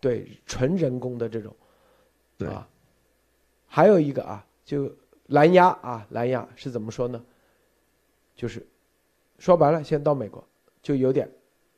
[0.00, 1.54] 对，纯人工的这种，
[2.36, 2.68] 对啊，
[3.68, 4.92] 还有一个啊，就
[5.28, 7.24] 蓝牙啊，蓝牙是怎么说呢？
[8.34, 8.66] 就是
[9.38, 10.44] 说白了，现在到美国
[10.82, 11.30] 就有点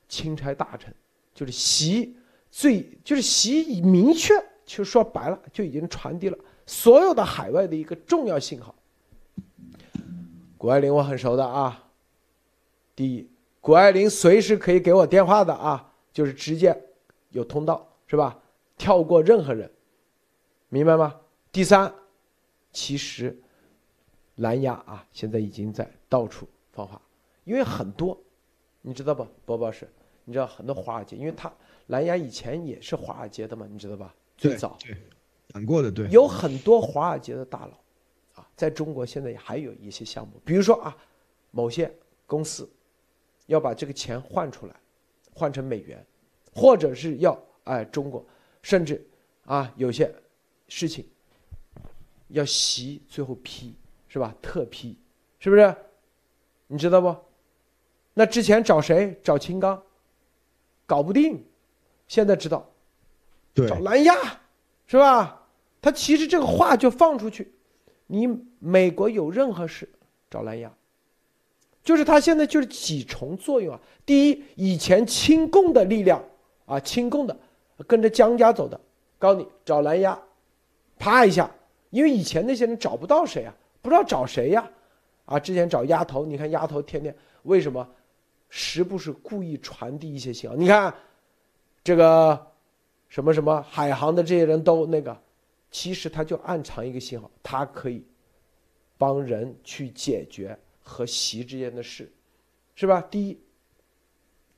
[0.09, 0.95] 钦差大臣，
[1.35, 2.17] 就是习
[2.51, 4.35] 最就是习已明确，
[4.65, 8.75] 就说白了就已经传递了所有的海外的一个重要信号。
[10.57, 11.91] 谷爱凌我很熟的啊，
[12.97, 13.29] 第一，
[13.61, 16.75] 谷爱凌随时可以给我电话的啊，就是直接
[17.31, 18.39] 有通道是吧？
[18.79, 19.71] 跳过任何人，
[20.69, 21.21] 明白吗？
[21.53, 21.93] 第三，
[22.73, 23.37] 其实
[24.37, 27.01] 蓝牙啊，现在已经在到处放话。
[27.45, 28.19] 因为很多，
[28.87, 29.89] 你知道不，博博士，
[30.25, 31.51] 你知道很多华尔街，因为他
[31.87, 34.15] 蓝牙以前也是华尔街的嘛，你知道吧？
[34.37, 34.77] 最早
[35.49, 37.73] 讲过的，对，有很多华尔街的大佬，
[38.35, 40.95] 啊，在中国现在也还有一些项目，比如说啊，
[41.51, 41.91] 某些
[42.27, 42.71] 公司
[43.47, 44.77] 要把这个钱换出来，
[45.33, 46.05] 换成美元，
[46.55, 48.23] 或者是要哎中国，
[48.61, 49.03] 甚至
[49.47, 50.15] 啊有些
[50.69, 51.09] 事情
[52.29, 53.75] 要习最后批
[54.09, 54.37] 是吧？
[54.43, 54.99] 特批
[55.39, 55.75] 是不是？
[56.67, 57.17] 你知道不？
[58.15, 59.19] 那之前找谁？
[59.23, 59.83] 找秦刚，
[60.87, 61.45] 搞不定。
[62.07, 62.71] 现在知道，
[63.55, 64.15] 找蓝亚，
[64.87, 65.43] 是吧？
[65.81, 67.53] 他其实这个话就放出去，
[68.07, 69.89] 你美国有任何事
[70.31, 70.73] 找蓝亚，
[71.83, 73.81] 就是他现在就是几重作用啊。
[74.07, 76.23] 第一，以前亲共的力量
[76.67, 77.37] 啊，亲共的
[77.87, 78.79] 跟着江家走的，
[79.19, 80.21] 告诉你找蓝亚，
[80.99, 81.51] 啪一下，
[81.91, 84.71] 因为以前那些人找不到谁啊，不知道找谁呀，
[85.25, 87.87] 啊，之前找丫头，你看丫头天天为什么？
[88.57, 90.95] 时不时故意传递一些信号，你看，
[91.83, 92.53] 这个
[93.09, 95.21] 什么什么海航的这些人都那个，
[95.73, 98.07] 其实他就暗藏一个信号，他可以
[98.97, 102.09] 帮人去解决和习之间的事，
[102.77, 103.01] 是吧？
[103.01, 103.37] 第一，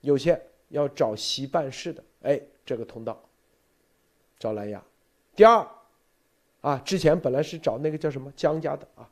[0.02, 0.38] 有些
[0.68, 3.18] 要找习办事的，哎，这个通道
[4.38, 4.78] 找蓝牙；
[5.34, 5.66] 第二，
[6.60, 9.08] 啊，之前本来是找那个叫什么江家的啊，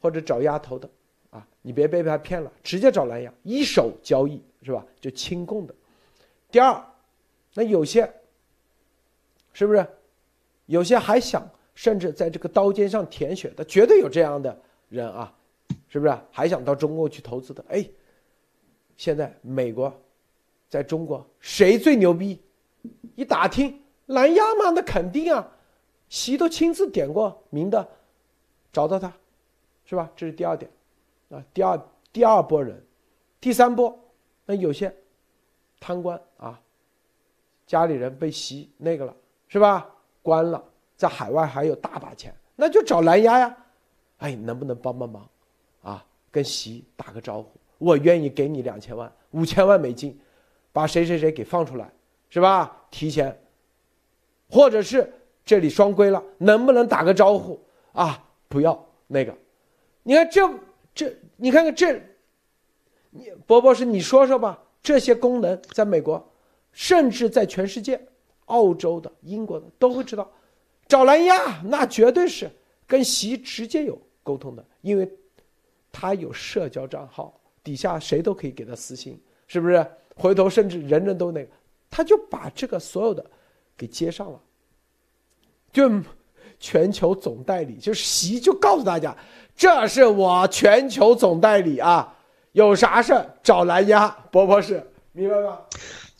[0.00, 0.90] 或者找丫头的。
[1.32, 4.86] 啊，你别被他骗了，直接找蓝牙一手交易是吧？
[5.00, 5.74] 就亲共的。
[6.50, 6.80] 第二，
[7.54, 8.08] 那有些
[9.52, 9.84] 是不是？
[10.66, 14.56] 有些还想甚至在这个刀尖上舔血的，绝对有这样的
[14.88, 15.34] 人啊，
[15.88, 16.16] 是不是？
[16.30, 17.64] 还想到中国去投资的？
[17.68, 17.84] 哎，
[18.96, 19.92] 现在美国
[20.68, 22.40] 在中国谁最牛逼？
[23.16, 25.50] 一打听蓝牙嘛，那肯定啊，
[26.08, 27.88] 习都亲自点过名的，
[28.72, 29.12] 找到他，
[29.84, 30.10] 是吧？
[30.14, 30.70] 这是第二点。
[31.32, 31.80] 啊，第二
[32.12, 32.80] 第二波人，
[33.40, 33.98] 第三波，
[34.44, 34.94] 那有些
[35.80, 36.60] 贪官啊，
[37.66, 39.16] 家里人被袭那个了，
[39.48, 39.88] 是吧？
[40.22, 40.62] 关了，
[40.94, 43.56] 在海外还有大把钱，那就找蓝牙呀。
[44.18, 45.26] 哎，能不能帮帮忙？
[45.80, 50.20] 啊，跟习打个招呼，我愿意给你两千万、五千万美金，
[50.70, 51.90] 把谁谁谁给放出来，
[52.28, 52.84] 是吧？
[52.90, 53.36] 提前，
[54.50, 55.10] 或者是
[55.46, 57.58] 这里双规了，能不能打个招呼
[57.92, 58.22] 啊？
[58.48, 59.34] 不要那个，
[60.02, 60.46] 你看这。
[60.94, 62.00] 这你看看这，
[63.10, 66.22] 你伯伯是你说说吧，这些功能在美国，
[66.72, 68.00] 甚至在全世界，
[68.46, 70.30] 澳洲的、英国的都会知道，
[70.86, 72.50] 找蓝牙那绝对是
[72.86, 75.10] 跟习直接有沟通的，因为，
[75.90, 79.86] 他有社交账号，底下谁都可以给他私信，是不是？
[80.14, 81.50] 回头甚至人人都那个，
[81.88, 83.24] 他就把这个所有的
[83.76, 84.40] 给接上了，
[85.72, 85.90] 就。
[86.58, 89.16] 全球总代理就是习，就告诉大家，
[89.56, 92.14] 这是我全球总代理啊，
[92.52, 94.82] 有啥事找蓝牙博博士，
[95.12, 95.58] 明白吗？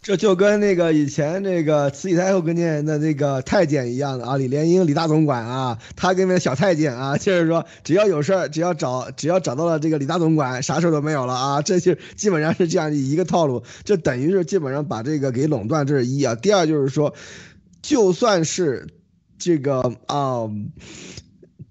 [0.00, 16.34] 这就跟那个以前那个慈禧太后跟前的那个太监一样的啊，李莲英李大总管啊，他跟那小太监啊，就是说只要有事儿，只要找只要找到了这个李大总管，啥事都没有了啊，这就基本上是这样一个套路，就等于是基本上把这个给垄断，这是一啊。
[16.34, 17.14] 第二就是说，
[17.80, 18.86] 就算是。
[19.44, 20.48] 这个啊，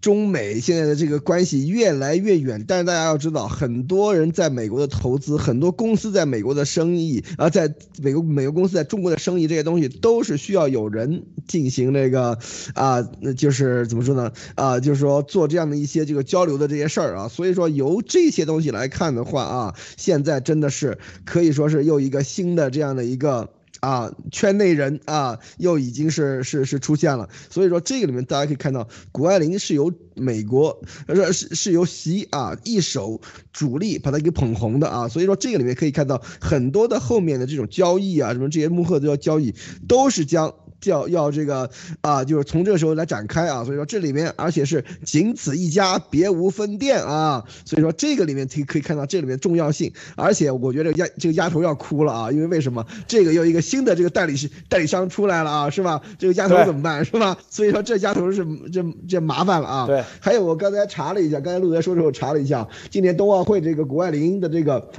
[0.02, 12.38] 中美现在的这个关系越来越远，但是大家要知道，很多人在美国的投资，很多公司在美国的生意啊，在美国美国公司在中国的生意，这些东西都是需要有人进行那个
[12.74, 13.02] 啊，
[13.38, 14.32] 就是怎么说呢？
[14.56, 17.28] 啊，就是说做这样的一些这个交流的这些事儿啊。
[17.28, 23.50] 所以说，由这些东西来看的话啊，现在真的是可以说是又一个新的这样的一个。
[23.82, 33.20] 啊，圈内人啊，又已经是是是出现了，所以说这个里面大家可以看到，谷爱凌是由美国，呃是是由习啊一手
[33.52, 39.54] 主力把他给捧红的啊，所以说这个里面可以看到很多的后面的这种交易啊，什么这些幕后的交易，
[39.88, 40.54] 都是将。
[40.86, 41.70] 要要这个
[42.02, 56.02] 啊，就是从这个时候来展开啊，所以说这里面而且是仅此一家，别无分店啊，所以说这个里面可以可以看到这里面重要性，而且我觉得丫这个丫头要哭了啊，因为为什么这个又一个新的这个代理是代理商出来了啊，是吧？
[56.18, 57.38] 这个丫头怎么办是吧？
[57.50, 59.88] 所以说这丫头是这这麻烦了啊。
[59.88, 64.90] 对，还有我刚才查了一下，刚才陆德说的时候查了一下，今年冬奥会这个谷爱凌的这个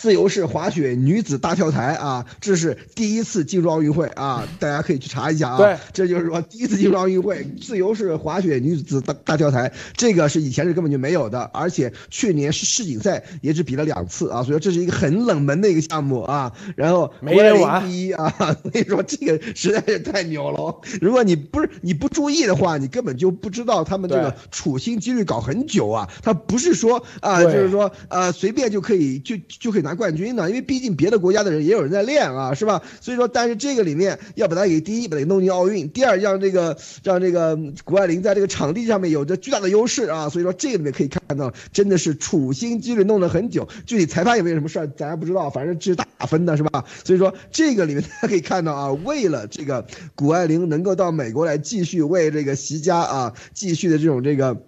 [0.00, 5.56] 自由式滑雪女子大跳台啊，这是第一次进入奥运会啊， 大家可以去查一下啊。
[5.56, 16.52] 对，这就是说第一次进入奥运会，自由式滑雪女子大大跳台，这个是以前是根本就没有的，而且去年是世锦赛也只比了两次啊，所以说这是一个很冷门的一个项目啊。
[16.76, 18.32] 然后没人玩第一啊，
[18.62, 20.80] 所以说这个实在是太牛了。
[21.00, 32.82] 如果你不是你不注意的话，你根本就不知道他们这个处心积虑搞很久啊，他不是说啊，就是说呃随便就可以就就可以拿冠军的，因为毕竟别的国家的人也有人在练啊，是吧？
[33.00, 40.28] 所以说，但是这个里面要把它给第一，把它弄进奥运；第二，让这个让这个谷爱凌在这个场地上面有着巨大的优势啊。
[40.28, 43.66] 所以说，这个里面可以看到，真的是处心积虑弄了很久。
[43.86, 46.84] 具体裁判有没有什么事儿，咱不知道，反正这是打分的，是吧？
[47.02, 54.60] 所以说，这个里面大家可以看到啊，为了这个谷爱凌能够到美国来继续为这个习家啊继续的这种这个。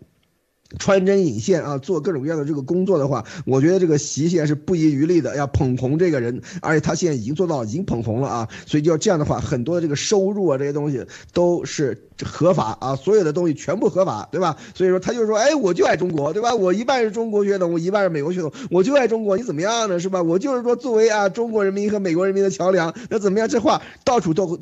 [0.79, 14.57] 穿针引线啊，做各种各样的这个工作的话，我觉得这个习现在是不遗余力的要捧红这个人，而且他现在已经做到已经捧红了啊，所以就要这样的话，很多的这个收入啊这些东西都是合法啊，所有的东西全部合法，对吧？
[14.75, 16.55] 所以说他就说，哎，我就爱中国，对吧？
[16.55, 19.99] 我一半是中国血统，我一半是美国血统，我就爱中国，你怎么样呢？
[19.99, 20.23] 是吧？
[20.23, 23.49] 我就是说作为啊中国人民和美国人民的桥梁，那怎么样？
[23.49, 24.59] 这话到处都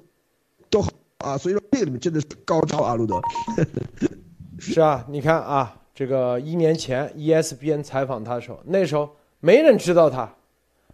[0.70, 3.20] 都好啊，所以说这个里面真的是高招啊，路德。
[4.58, 5.74] 是啊，你看啊。
[5.98, 10.32] 这个一年前，ESPN 采访他的时候，那时候没人知道他，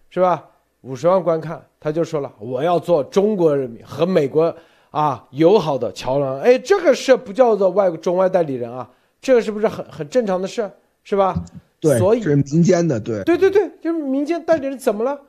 [0.08, 0.48] 是吧？
[0.80, 4.56] 五十万观看，他就说了：“我要做中国人民和美国
[4.90, 8.90] 啊友好的桥梁。”哎，这个事不叫做外中外代理人啊，
[9.20, 10.70] 这个是不是很很正常的事，
[11.02, 11.34] 是吧？
[11.78, 15.20] 对，所以是民间的，对，对对对，就是民间代理人怎么了？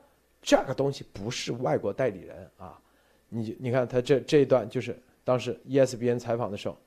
[0.41, 2.80] 这个东西不是外国代理人啊，
[3.28, 6.78] 你你看他这这一段就是当时 ESPN 采访的时候，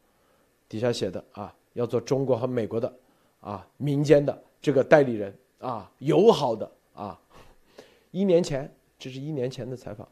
[0.66, 1.52] 底下写的啊。
[1.78, 2.92] 要做中国和美国的，
[3.40, 7.16] 啊，民间的这个代理人啊，友好的啊，
[8.10, 10.06] 一年前，这是一年前的采访，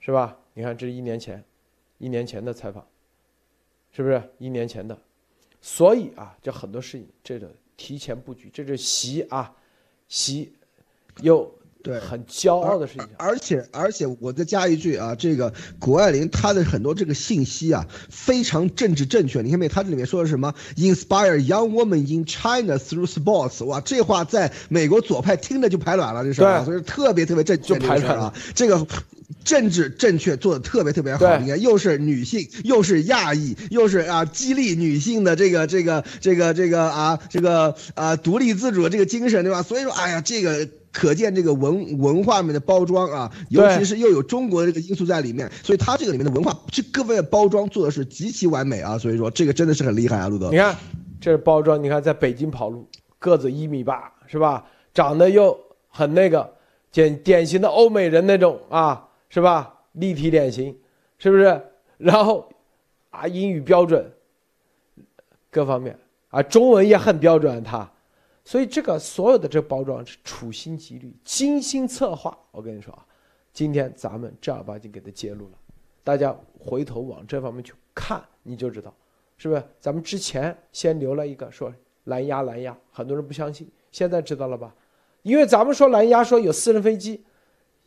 [0.00, 0.36] 是吧？
[0.54, 1.42] 你看，这是一年前，
[1.98, 2.84] 一年前的采访，
[3.92, 4.98] 是不是一年前的？
[5.60, 9.54] 所以啊，这很多事情，这个提前布局，这是习啊，
[10.08, 10.52] 习
[11.22, 11.48] 又。
[11.82, 13.06] 对，很骄傲的事情。
[13.16, 19.42] 而且，而且，我再加一句啊，这个谷爱凌她的很多这个信息啊，非常政治正确。
[19.42, 19.68] 你看没？
[19.68, 23.64] 她这里面说的什么？Inspire young women in China through sports。
[23.64, 28.32] 哇，这话在美国左派听着就排卵了，这是啊，所以特别特别正确，就排卵了。
[28.54, 28.86] 这个
[29.44, 31.36] 政治正确做的特别特别好。
[31.38, 39.62] 你看，又是女性，又是亚裔，又是啊，激励女性的这个这个这个这个啊，这个啊，独立自主的这个精神，对吧？
[39.62, 40.68] 所以说，哎呀，这个。
[40.92, 50.50] 可见这个文文化面的包装啊，尤其是又有中国的这个因素在里面，所以它这个里面的文化这各方面包装做的是极其完美啊，所以说这个真的是很厉害啊，路德。
[50.50, 50.76] 你看，
[51.18, 52.86] 这是包装，你看在北京跑路，
[53.18, 54.66] 个子一米八是吧？
[54.92, 56.52] 长得又很那个，
[56.92, 59.72] 典典型的欧美人那种啊，是吧？
[59.92, 60.76] 立体脸型，
[61.16, 61.58] 是不是？
[61.96, 62.50] 然后
[63.08, 64.12] 啊，英语标准，
[65.50, 67.90] 各方面啊，中文也很标准，他。
[68.44, 72.36] 所以这个所有的这包装是处心积虑、精心策划。
[72.50, 73.06] 我跟你说啊，
[73.52, 75.52] 今天咱们正儿八经给他揭露了，
[76.02, 78.92] 大家回头往这方面去看，你就知道，
[79.36, 79.62] 是不是？
[79.78, 81.72] 咱们之前先留了一个说
[82.04, 84.74] 蓝牙蓝牙，很多人不相信，现在知道了吧？
[85.22, 87.22] 因为咱们说蓝牙说有私人飞机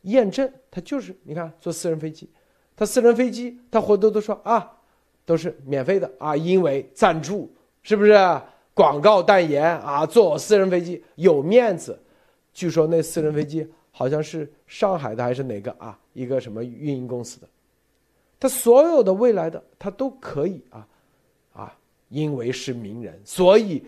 [0.04, 2.30] 验证，它就是你看坐私人飞机，
[2.78, 4.78] 他私人飞机他回头都说啊，
[5.26, 7.54] 都是免费的啊，因为赞助，
[7.84, 8.14] 是不是？
[8.76, 11.98] 广告代言啊，坐私人飞机有面子。
[12.54, 15.98] 据说那私人飞机好像是上海的还是哪个啊？
[16.12, 17.48] 一个什么运营公司的？
[18.38, 20.86] 他所有的未来的他都可以啊
[21.54, 21.78] 啊，
[22.10, 23.82] 因为是名人，所以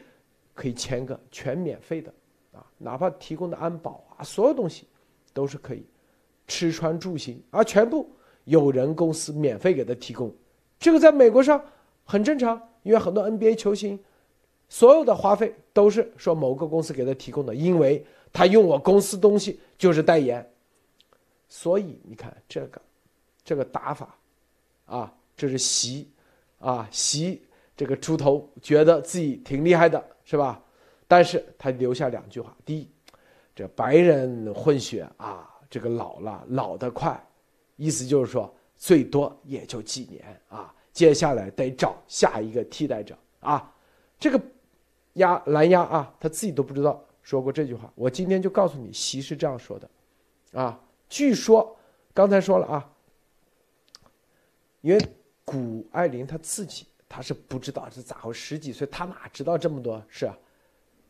[0.53, 2.09] 可以签个全免费的
[2.53, 4.87] 啊，哪怕提供的安保啊，所有东西
[5.33, 5.85] 都是可以，
[6.47, 8.09] 吃穿住行啊，全部
[8.45, 10.33] 有人公司免费给他提供。
[10.79, 11.61] 这个在美国上
[12.05, 13.99] 很正常，因为很多 NBA 球星。
[14.69, 20.45] 所有的花费都是说某个公司给他提供的，因为他用我公司东西就是代言，
[21.47, 22.81] 所以你看这个，
[23.45, 24.13] 这个打法，
[24.85, 26.11] 啊，这是习，
[26.59, 27.41] 啊习
[27.77, 30.61] 这个猪头觉得自己挺厉害的是吧？
[31.07, 32.89] 但是他留下两句话：第一，
[33.55, 37.17] 这白人混血啊，这个老了老得快，
[37.77, 43.73] 意思就是说最多也就几年啊，接下来得找下一个替代者啊，
[44.19, 44.37] 这个。
[45.17, 47.91] 压蓝压啊，他自己都不知道说过这句话。
[47.93, 49.89] 我今天就告诉你，习是这样说的，
[50.53, 51.77] 啊，据说
[52.13, 52.89] 刚才说了啊，
[54.81, 55.07] 因为
[55.45, 60.37] 谷爱凌她自己她是不知道是咋回事，十几岁她哪知道这么多事啊？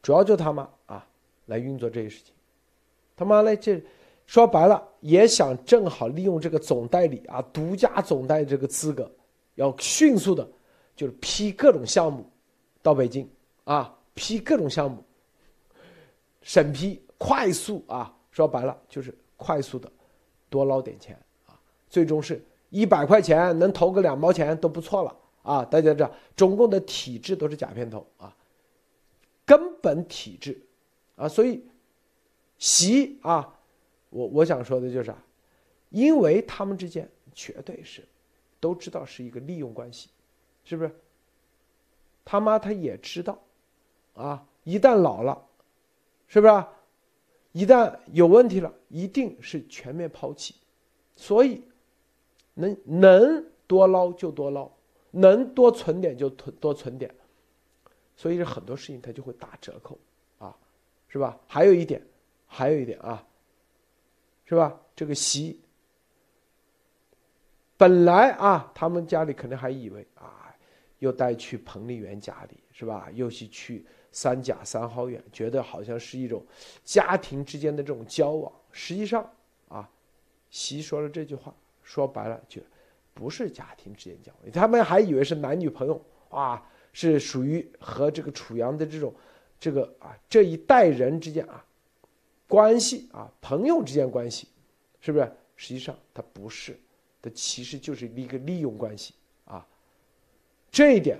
[0.02, 1.06] 主要就他妈啊
[1.48, 2.34] 来运作这些事情，
[3.16, 3.84] 他妈的这
[4.26, 9.10] 说白了也想正好利用这个总代理啊，独家总代这个资格，
[9.56, 10.48] 要迅速的，
[10.96, 12.30] 就是批各种项目
[12.82, 13.30] 到北京
[13.64, 15.02] 啊，批各种项目，
[16.42, 19.90] 审批快速啊，说白了就是快速的
[20.50, 21.58] 多捞点钱啊，
[21.88, 25.64] 最终是一百块钱能投个两毛钱都不错了啊！
[25.64, 28.36] 大家知道，中共的体制都是假片头啊，
[29.46, 30.60] 根本体制
[31.16, 31.64] 啊，所以。
[32.60, 33.54] 习啊，
[34.10, 35.24] 我我想说的就是啊，
[35.92, 38.04] 因为他们之间绝对是
[38.60, 40.10] 都知道是一个利用关系，
[40.64, 40.90] 是不是？
[42.26, 43.40] 他妈他也知道，
[44.18, 45.46] 啊，一旦老了，
[46.28, 46.66] 是不是？
[47.54, 50.56] 一旦有问题了，一定是全面抛弃，
[51.16, 51.64] 所以
[52.54, 54.70] 能能多捞就多捞，
[55.12, 57.14] 能多存点就存多存点，
[58.16, 59.98] 所以很多事情他就会打折扣，
[60.40, 60.54] 啊，
[61.08, 61.40] 是吧？
[61.48, 62.02] 还有一点。
[62.50, 63.28] 还有一点啊，
[64.46, 64.80] 是吧？
[64.96, 65.60] 这个习
[67.76, 70.56] 本来啊，他们家里可能还以为啊，
[71.00, 73.10] 又带去彭丽媛家里是吧？
[73.14, 76.46] 又是去三甲三好院，觉得好像是一种
[76.84, 78.52] 家庭之间的这种交往。
[78.72, 79.30] 实际上
[79.68, 79.90] 啊，
[80.50, 81.54] 习说了这句话，
[81.84, 82.62] 说白了就
[83.14, 89.14] 不是家庭之间交往，他们还以为是男女朋友啊，是属于和这个楚阳的这种
[89.60, 91.64] 这个啊这一代人之间啊。
[92.50, 94.48] 关系啊，朋友之间关系，
[95.02, 95.30] 是不是？
[95.58, 96.80] 实际上它不是，
[97.22, 99.68] 它其实就是一个利用关系啊。
[100.72, 101.20] 这一点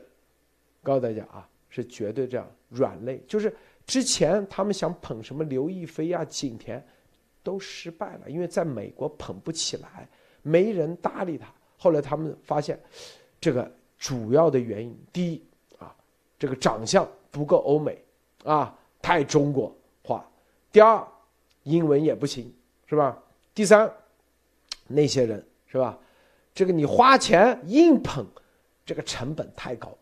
[0.82, 3.24] 告诉大家啊，是绝对这样软肋。
[3.28, 3.56] 就是
[3.86, 6.86] 之前他们想捧什么刘亦菲啊、景甜，
[7.44, 10.08] 都失败了，因为在美国捧不起来，
[10.42, 11.48] 没人搭理他。
[11.78, 12.80] 后来他们发现，
[13.40, 15.44] 这个主要的原因，第一
[15.78, 15.96] 啊，
[16.40, 18.04] 这个长相不够欧美
[18.44, 20.20] 啊，太中国化；
[20.72, 21.06] 第二。
[21.64, 22.50] 英文也不行，
[22.86, 23.22] 是吧？
[23.54, 23.92] 第三，
[24.88, 26.00] 那些人是吧？
[26.54, 28.26] 这个你花钱硬捧，
[28.86, 29.94] 这个成本太高，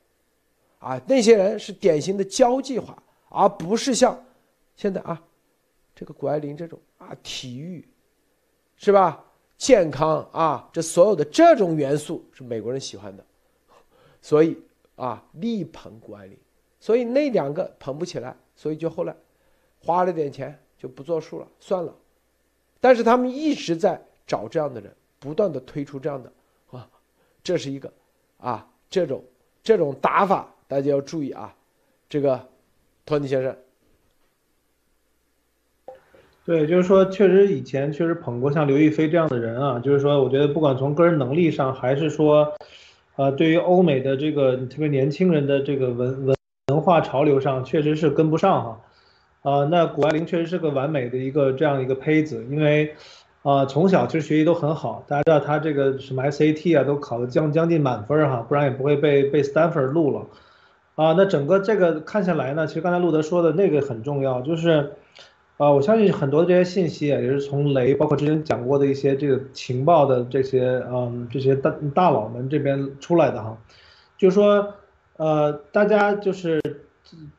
[0.86, 4.24] 啊，那些人是典型的交际化，而不是像
[4.76, 5.20] 现在啊，
[5.96, 7.88] 这个谷爱凌这种啊，体育，
[8.76, 9.24] 是吧？
[9.58, 13.26] 健康啊，这所有的这种元素是美国人喜欢的，
[14.22, 14.58] 所以
[14.96, 16.38] 啊，力捧谷爱凌，
[16.80, 19.16] 所以那两个捧不起来，所以就后来
[19.80, 20.58] 花了点钱。
[20.78, 21.96] 就不作数了，算了。
[22.82, 26.32] 但是他们一直在找这样的人，不断的推出这样的
[26.70, 26.88] 啊，
[27.42, 27.92] 这是一个
[28.38, 29.24] 啊，这种
[29.64, 31.54] 这种打法大家要注意啊。
[32.08, 32.48] 这个
[33.06, 33.56] 托尼先生，
[36.46, 42.54] 对，就是说，确实以前确实捧过像刘亦菲这样的人啊，就是说，我觉得不管从个人能力上，还是说，
[43.16, 46.38] 呃，对于欧美的这个特别年轻人的这个文文
[46.68, 48.82] 文化潮流上，确实是跟不上哈。
[49.42, 52.96] 啊，那谷爱凌确实是个完美的一个这样一个胚子，因为，
[53.42, 60.26] 啊，从小其实学习都很好，大家知道她这个什么 SAT 啊都考的将将近满分哈，不然也不会被被 Stanford 录了，
[60.96, 64.94] 啊，那整个这个看下来呢，其实刚才路德说的那个很重要，就是，
[65.58, 73.58] 啊，我相信很多这些信息啊，也是从雷，包括之前讲过的一些这个情报的这些嗯这些大大佬们这边出来的哈，
[74.18, 74.74] 就是说，
[75.18, 76.62] 呃，大家就是。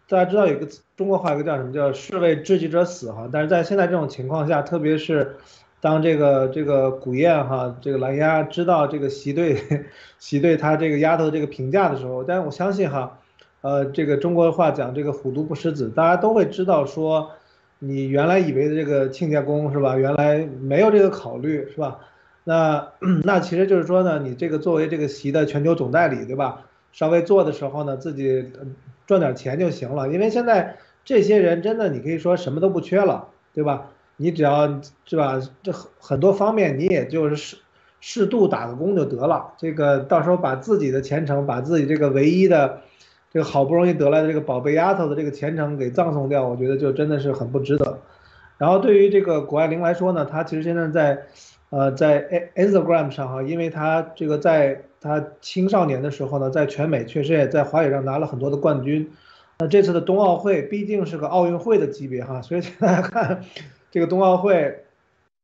[0.09, 5.37] 大家知道有个中国话，有个叫什么叫“士为知己者死”哈，但是在现在这种情况下，特别是
[5.81, 9.61] 当这个这个古燕哈，这个蓝丫知道这个习对
[10.21, 13.19] 习对他这个丫头这个评价的时候，但是我相信哈，
[13.61, 17.31] 呃，这个中国话讲这个虎毒不食子，大家都会知道说，
[17.79, 19.97] 你原来以为的这个亲家公是吧？
[19.97, 21.99] 原来没有这个考虑是吧？
[22.45, 22.89] 那
[23.25, 26.67] 那其实就是说呢，你这个作为这个席的全球总代理对吧？
[26.93, 28.53] 稍微做的时候呢，自己。
[29.07, 33.93] 赚点钱就行了，因为现在这些人真的，你可以说什么都不缺了，对吧？
[34.17, 37.57] 你只要是吧，这很很多方面你也就是适
[38.01, 39.53] 适度打个工就得了。
[39.59, 42.81] 这个到时候把自己的前程，把自己这个唯一的
[43.37, 47.99] 这个好不容易得来的这个宝贝丫头的这个前程给葬送掉，我觉得就真的是很不值得。
[48.57, 51.23] 然后对于这个谷爱凌来说呢，她其实现在在
[51.69, 54.81] 呃在 Instagram 上哈，因为她这个在。
[54.99, 59.09] 她青少年的时候呢，在全美确实也在滑雪上拿了很多的冠军。
[59.59, 63.43] 那这次的冬奥会毕竟是个奥运会的级别哈，所以大家看，
[63.93, 64.85] 这个冬奥会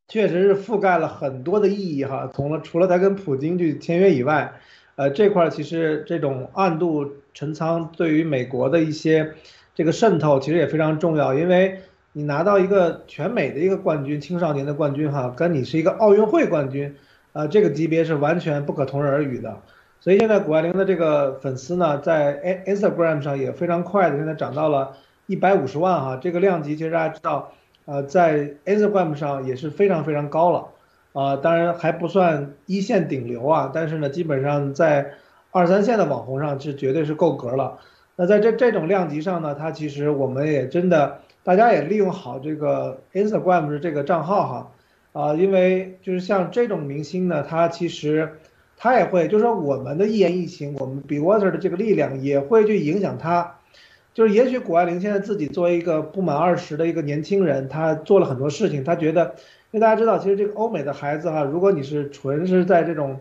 [0.08, 2.28] 确实是覆盖了很多的意义哈。
[2.32, 4.52] 从了除了她跟普京去签约以外，
[4.96, 9.32] 呃，这块其实这种暗度陈仓对于美国的一些
[9.74, 11.80] 这个渗透其实也非常重要，因为
[12.12, 16.94] 你拿到一个全美的一个冠军，青少年的冠军哈，跟你是一个奥运会冠军。
[17.32, 19.56] 啊，这个级别是完全不可同日而语的，
[20.00, 27.54] 所以现在谷爱凌的这个粉丝呢，在 Instagram 上也非常快的，现在涨到了一百五十万哈，这个量级其实大家知道，
[27.86, 30.66] 呃，在 Instagram 上也是非常非常高了，
[31.12, 35.12] 啊，当然还不算一线顶流啊，但是呢，基本上在
[35.50, 37.78] 二三线的网红上是绝对是够格了。
[38.16, 44.70] 那在这这种量级上呢，它其实我们也真的，大家也利用好这个 Instagram 的这个账号哈，
[45.12, 48.38] 啊，因为就是像这种明星呢，他其实
[48.76, 53.56] 他也会，就是说我们的一言一行，我们 Be Water 的这个力量也会去影响他。
[54.14, 59.34] 就是也许谷爱凌现在自己作为一个不满二十的一个年轻人，他做了很多事情，他觉得，
[59.72, 63.20] 因为大家知道，其实这个欧美的孩子哈，如果你是纯是在这种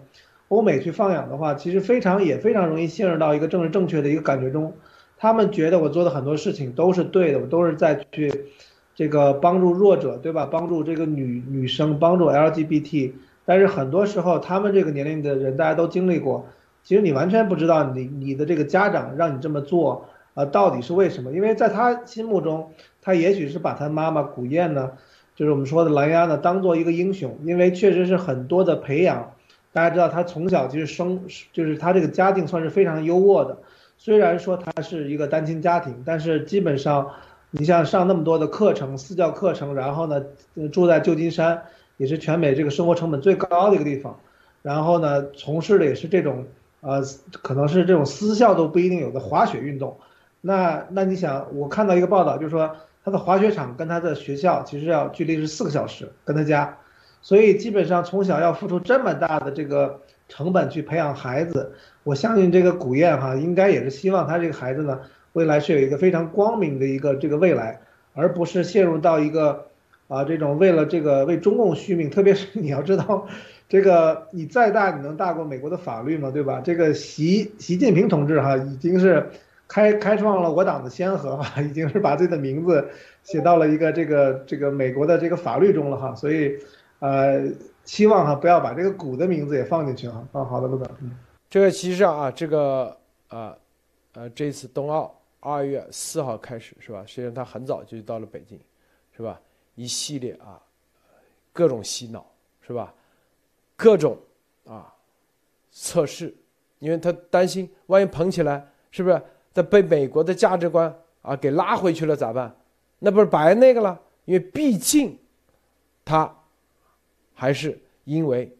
[0.50, 4.74] 欧美去放养的话，其实非常也非常容易陷入到一个政治正确的一个感觉中。
[5.18, 8.48] 他们觉得我做的很多事情都是对的，我都是在去
[8.94, 10.46] 这个帮助弱者，对吧？
[10.52, 13.14] 帮助这个女女生，帮助 LGBT。
[13.46, 16.48] 但是很多时候，他们这个年龄的人，大家都经历过，
[16.84, 20.08] 其实你完全不知道你你的这个家长让你这么做。
[20.34, 21.34] 啊，到底是为什么？
[21.34, 22.72] 因为在他心目中，
[23.02, 24.92] 他也许是把他妈妈古燕呢，
[25.42, 27.36] 就是我们说的蓝牙呢，当做一个英雄。
[27.44, 29.34] 因为确实是很多的培养，
[29.74, 31.20] 大家知道他从小其实生，
[31.52, 33.58] 就是他这个家境算是非常优渥的。
[33.98, 37.10] 虽然说他是一个单亲家庭，但是基本上，
[37.50, 40.24] 你像上那么多的课程，私教课程，然后呢，
[40.72, 41.64] 住在旧金山，
[41.98, 44.20] 也是全美这个生活成本最高的一个地方，
[44.62, 46.46] 然后呢，从事的也是这种，
[46.82, 47.02] 呃，
[47.42, 49.98] 可能是这种私校都不一定有的滑雪运动。
[50.40, 56.78] 那那你想，我看到一个报道，就是说他的滑雪场跟他的学校其实要距离是四个小时，跟他家，
[57.22, 61.74] 所以基本上从小要付出这么大的这个成本去培养孩子。
[62.04, 65.00] 我相信这个古燕哈，应该也是希望他这个孩子呢，
[65.34, 67.82] 未来是有一个非常光明的一个这个未来，
[68.14, 69.66] 而不是陷入到一个
[70.08, 72.12] 啊这种为了这个为中共续命。
[72.12, 73.28] 特别是你要知道，
[73.68, 76.30] 这个你再大，你能大过美国的法律吗？
[76.30, 76.62] 对吧？
[76.64, 79.32] 这个习习近平同志哈，已经是。
[79.72, 82.90] 开开创了我党的先河哈， 已经是把自己的名字
[83.24, 86.60] 写到了一个这个这个美国的这个法律中了哈，所以，
[87.00, 87.42] 呃，
[87.86, 90.28] 希望哈不要把这个股的名字也放进去哈。
[90.34, 90.86] 啊，好的，陆总，
[91.50, 92.98] 这个其实啊，这个
[93.30, 93.56] 啊，
[94.12, 97.06] 呃，这次冬奥二月四号开始是吧？
[97.08, 98.60] 实际上他很早就到了北京，
[99.16, 99.40] 是吧？
[99.76, 100.60] 一系列啊，
[101.54, 102.94] 各种洗脑是吧？
[103.78, 104.18] 各种
[104.66, 104.94] 啊
[105.72, 106.36] 测试，
[106.80, 109.22] 因为他担心万一捧起来，是不是？
[109.54, 112.56] 再被美国的价值观啊给拉回去了咋办？
[113.00, 114.00] 那不是白那个了？
[114.26, 115.18] 因为毕竟，
[116.06, 116.34] 他
[117.34, 118.56] 还是因为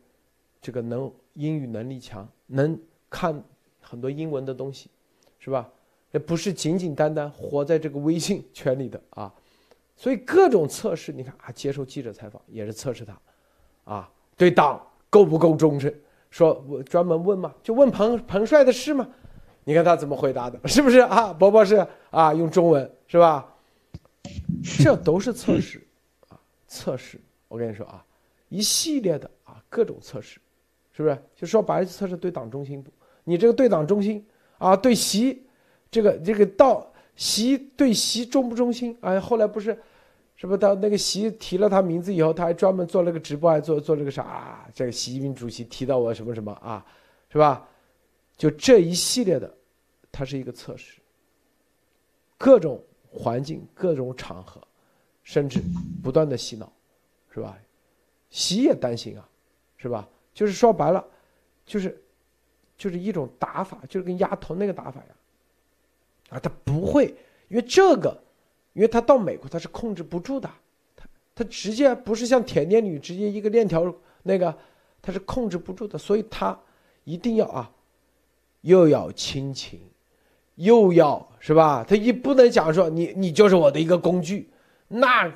[0.62, 2.78] 这个能英语能力强，能
[3.10, 3.44] 看
[3.80, 4.90] 很多英文的东西，
[5.40, 5.70] 是吧？
[6.12, 9.32] 也不是简简单单活在这个微信圈里的啊。
[9.96, 13.18] 所以各种测试，你看啊，接受记者采访也是测试他，
[13.86, 15.94] 啊，对党够不够忠诚？
[16.32, 19.08] 说我专门问嘛，就问彭彭帅的事嘛。
[19.64, 21.32] 你看他怎么回答的， 是不是啊？
[21.34, 23.48] 伯伯是啊，用中文是吧？
[24.80, 25.82] 这都是测试
[26.30, 27.20] 啊，测试。
[27.48, 28.04] 我跟你说啊，
[28.50, 30.40] 一系列的啊，各种测试，
[30.92, 31.18] 是不是？
[31.36, 32.90] 就说白了，测试对党中心不？
[33.24, 34.26] 你这个对党中心
[34.58, 35.44] 啊，对习，
[35.90, 38.98] 这个这个到习对习忠不忠心？
[39.02, 39.78] 哎，后来不是，
[40.36, 44.24] 是不是到那个习提了他名字以后，他还专门做了个直播，还做做了个啥？
[44.24, 46.86] 啊这个习近平主席提到我什么什么啊，
[47.32, 47.68] 是吧？
[48.42, 49.56] 就这一系列的，
[50.12, 51.00] 它是一个测试。
[52.40, 54.60] 各种环境、各种场合，
[55.22, 55.62] 甚至
[56.02, 56.74] 不断的洗脑，
[57.32, 57.56] 是吧？
[58.32, 59.30] 洗也担心啊，
[59.78, 60.10] 是吧？
[60.34, 61.06] 就是说白了，
[61.68, 62.04] 就是
[62.76, 65.16] 就是一种打法，就是跟丫头那个打法呀。
[66.30, 67.14] 啊，他不会，
[67.48, 68.20] 因为这个，
[68.74, 70.50] 因为他到美国他是控制不住的，
[70.96, 71.06] 他
[71.36, 74.58] 他直接不是像铁链女直接一个链条那个，
[75.00, 76.60] 他是控制不住的，所以他
[77.04, 77.72] 一定要啊。
[78.62, 79.80] 又要亲情，
[80.56, 81.84] 又要是吧？
[81.88, 84.50] 他一不能讲说你你就是我的一个工具，
[84.88, 85.32] 那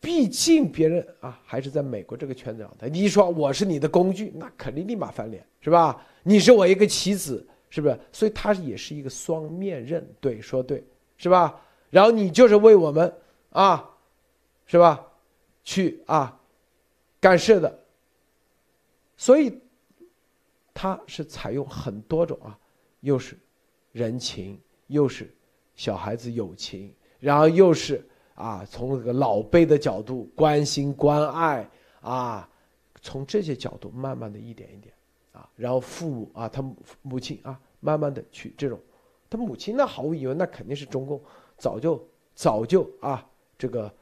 [0.00, 2.88] 毕竟别人啊还是在美国这个圈子上的。
[2.88, 6.04] 你一说我是你的工具，那肯定立马翻脸，是吧？
[6.22, 7.98] 你是我一个棋子，是不是？
[8.12, 10.84] 所以他也是一个双面刃，对，说对，
[11.16, 11.60] 是吧？
[11.90, 13.12] 然后你就是为我们
[13.50, 13.90] 啊，
[14.66, 15.04] 是吧？
[15.64, 16.38] 去啊
[17.20, 17.80] 干事的，
[19.16, 19.61] 所以。
[20.74, 22.58] 他是采用很多种啊，
[23.00, 23.38] 又是
[23.92, 25.34] 人情，又是
[25.74, 31.68] 小孩子友情，然后又是啊，从这个老辈的角度关心关爱
[32.00, 32.48] 啊，
[33.00, 34.94] 从这些角度慢慢的一点一点
[35.32, 36.62] 啊，然后父母啊，他
[37.02, 38.80] 母亲啊，慢慢的去这种，
[39.28, 41.22] 他母亲那毫无疑问那肯定是中共
[41.56, 42.02] 早就
[42.34, 43.24] 早就啊，
[43.58, 43.92] 这个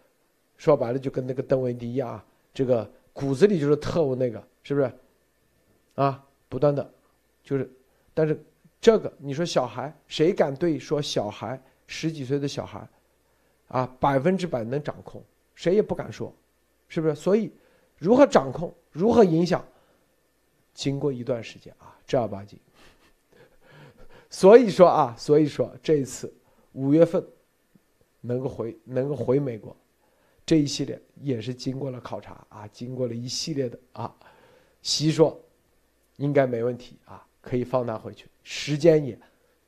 [0.57, 2.25] 说白了就跟那个邓文迪一样啊，
[2.55, 4.93] 这个骨子里就是特务那个，是不是
[5.97, 6.25] 啊？
[6.51, 6.93] 不断的，
[7.43, 7.71] 就是，
[8.13, 8.39] 但是
[8.81, 12.87] 这个你说小孩谁敢对说小孩十几岁的小孩，
[13.69, 15.25] 啊百分之百能掌控，
[15.55, 16.35] 谁也不敢说，
[16.89, 17.15] 是不是？
[17.15, 17.53] 所以，
[17.97, 19.65] 如何掌控，如何影响，
[20.75, 22.59] 经过一段时间啊，正儿八经。
[24.29, 26.33] 所以说啊，所以说这一次
[26.73, 27.25] 五月份
[28.21, 29.77] 能够回能够回美国，
[30.45, 34.13] 这一系列也是经过了考察啊，经过了一系列的啊，
[34.83, 35.41] 习说
[36.21, 39.19] 应该没问题啊，可以放他回去，时间也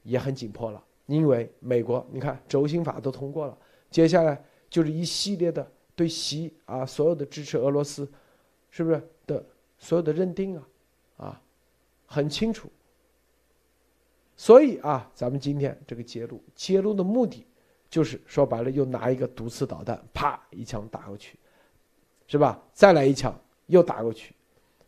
[0.03, 3.59] 也很紧迫了，因为美国你看轴心法都通过了，
[3.91, 5.67] 接下来就是一系列的
[5.97, 8.07] 对习啊所有的支持俄罗斯，
[8.71, 9.43] 是不是的
[9.79, 10.69] 所有的认定啊
[11.17, 11.43] 啊
[12.05, 12.69] 很清楚。
[14.37, 17.47] 所以啊，咱们今天这个揭露，揭露的目的，
[17.89, 21.39] 就是说白了，又拿一个毒刺导弹，啪一枪打过去，
[22.27, 22.63] 是吧？
[22.75, 24.35] 再来一枪，又打过去，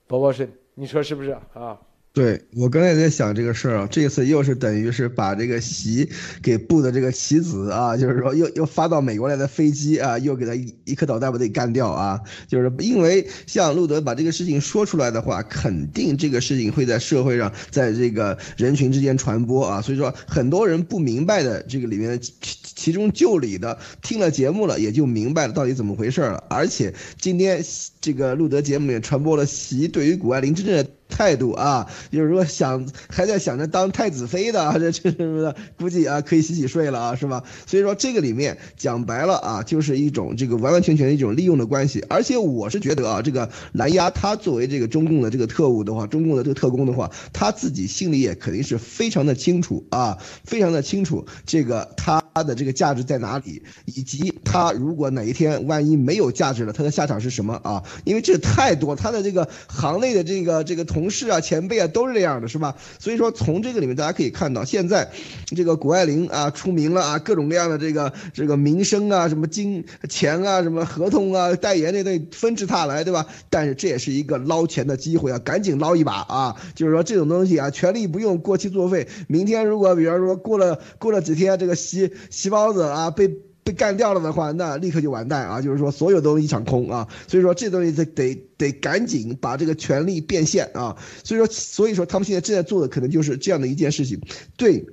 [0.07, 1.79] 博博是，你说是不是啊？
[2.15, 6.09] 对我刚才在想这个事儿啊，这次又是等于是把这个习
[6.41, 27.61] 给布的这个棋子啊，就是说又又发到美国来的飞机啊，又给他一一颗导弹把他给干掉啊，就是因为像路德把这个事情说出来的话，肯定这个事情会在社会上，在这个人群之间传播啊，所以说很多人不明白的这个里面的其其中就理的，听了节目了也就明白了到底怎么回事了，而且今天
[28.01, 30.89] 这个路德节目也传播了习对于谷爱凌真正的。
[31.09, 37.43] 态度啊，就是说想还在想着当太子妃的， 这这什么的，估计啊可以洗洗睡了啊，是吧？
[37.67, 42.05] 所以说这个里面讲白了啊，就是一种这个完完全全的一种利用的关系。
[42.09, 57.83] 而且我是觉得啊，这个蓝牙他作为这个中共的这个特务的话，中共的这个特工的话，他自己心里也肯定是非常的清楚啊，非常的清楚这个他的这个价值在哪里，以及他如果哪一天万一没有价值了，他的下场是什么啊？
[58.05, 61.11] 因为这太多，他的这个行内的这个这个同。
[61.11, 62.75] 事啊，前辈啊，都是这样的，是吧？
[62.99, 65.09] 所以说，从这个里面大家可以看到，现在
[65.47, 73.27] 这个谷爱凌啊出名了啊，各种各样的这个这个名声啊，什么金钱啊，什么合同啊，代言这东纷至沓来，对吧？
[73.49, 76.57] 但是这也是一个捞钱的机会啊，赶紧捞一把啊！
[76.75, 79.07] 就是说这种东西啊，权力不用过期作废。
[79.29, 83.31] 明天如果比方说过了过了几天，这个西西包子啊被。
[83.65, 85.61] 被干掉了的话，那立刻就完蛋啊！
[85.61, 87.09] 就是说，所有都一场空啊！
[87.27, 90.97] 所以说，这东西得得得赶紧把这个权力变现啊！
[91.25, 94.21] 所以说，所以说他们现在正在做的可能就是这样的一件事情，
[94.57, 94.85] 对。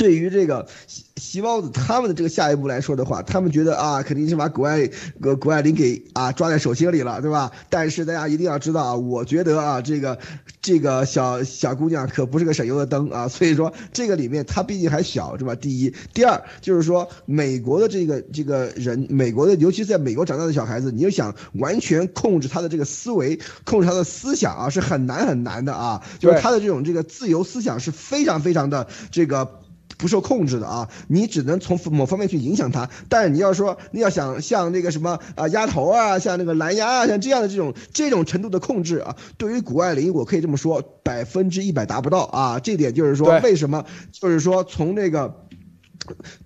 [0.00, 4.88] 对于这个西西包子他们的这个下一步来说的话，他们觉得啊，肯定是把谷爱
[5.20, 7.52] 谷谷爱凌给啊抓在手心里了，对吧？
[7.68, 10.18] 但是大家一定要知道啊，我觉得啊，这个
[10.62, 15.54] 这个小小姑娘可不是个省油的灯啊，所以说这个里面她毕竟还小，是吧？
[15.54, 29.60] 第一，第二就是说美国的这个这个人，美国的尤其是在美国长大的小孩子，你就想完全控制他的这个思维，控制他的思想啊，是很难很难的啊，就是他的这种这个自由思想是非常非常的这个。
[30.00, 32.88] 不受控制的啊，你只能从某方面去影响它。
[33.08, 42.58] 但是你要说你要想像那个什么啊鸭头啊，像那个蓝牙啊，像这样的这种这种程度的控制啊，对于谷爱凌，我可以这么说，百分之一百达不到啊。
[42.58, 45.46] 这点就是说为什么，就是说从那个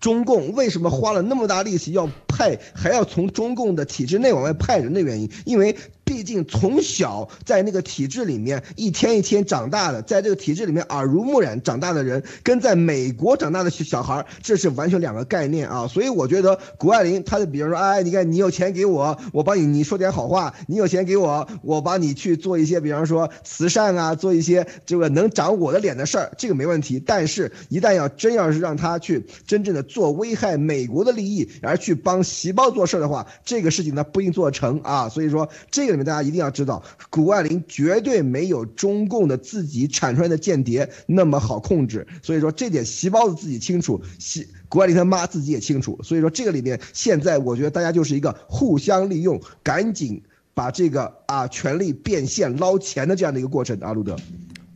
[0.01, 5.76] 中共为什么花了那么大力气要派，还要从中共的体制内往外派人的原因，因为。
[6.05, 15.89] 毕竟从小在那个体制里面一天一天长大的，在这个体制里面耳濡目染长大的人，跟在美国长大的小孩，这是完全两个概念啊！
[15.89, 27.02] 所以我觉得谷爱凌，她就比如说，哎，你看你有钱给我，我帮你你说点好话；你有钱给我，我帮你去做一些，比方说慈善啊，做一些这个能长我的脸的事儿，这个没问题。
[27.05, 35.09] 但是，一旦要真要是让他去真正的做危害美国的利益，而去帮习包做事儿的话，这个事情呢不一定做成啊！
[35.09, 35.93] 所以说这个。
[35.94, 42.06] 你们大家一定要知道，谷爱凌绝对没有中共的自己产出来的间谍那么好控制。
[42.22, 45.98] 所以说这点，习包子自己清楚，习谷爱凌他妈自己也清楚。
[46.02, 50.20] 所以说这个里面，现在我觉得大家就是一个互相利用，赶紧
[50.52, 53.78] 把这个啊权力变现捞钱的这样的一个过程。
[53.80, 54.16] 阿路德，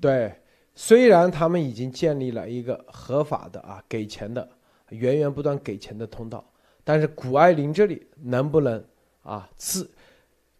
[0.00, 0.32] 对，
[0.74, 4.48] 虽然他们已经建立了一个合法的啊给钱的
[4.90, 6.44] 源源不断给钱的通道，
[6.84, 8.84] 但是谷爱凌这里能不能
[9.22, 9.90] 啊自？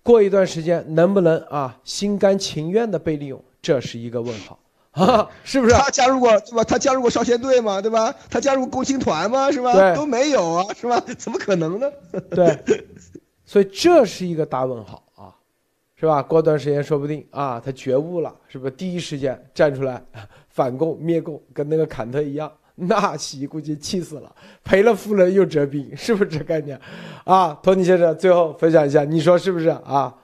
[0.02, 4.58] 过一段时间能不能啊心甘情愿的被利用，这是一个问号
[4.92, 5.74] 啊，是不是？
[5.74, 6.64] 他加入过对吧？
[6.64, 7.80] 他加入过少先队吗？
[7.80, 8.14] 对吧？
[8.30, 9.50] 他加入过共青团吗？
[9.52, 9.72] 是吧？
[9.72, 10.98] 对，都没有啊，是吧？
[11.18, 11.90] 怎么可能呢？
[12.30, 12.58] 对，
[13.44, 15.34] 所以这是一个大问号啊，
[15.94, 16.22] 是吧？
[16.22, 18.70] 过段时间说不定啊，他觉悟了，是不是？
[18.70, 20.02] 第一时间站出来
[20.48, 22.50] 反共灭共，跟那个坎特一样。
[22.86, 26.80] 那习估计气死了，赔了夫人又折兵，是不是这概念？
[27.24, 30.14] 啊，托尼先生，最后分享一下，你说是不是啊？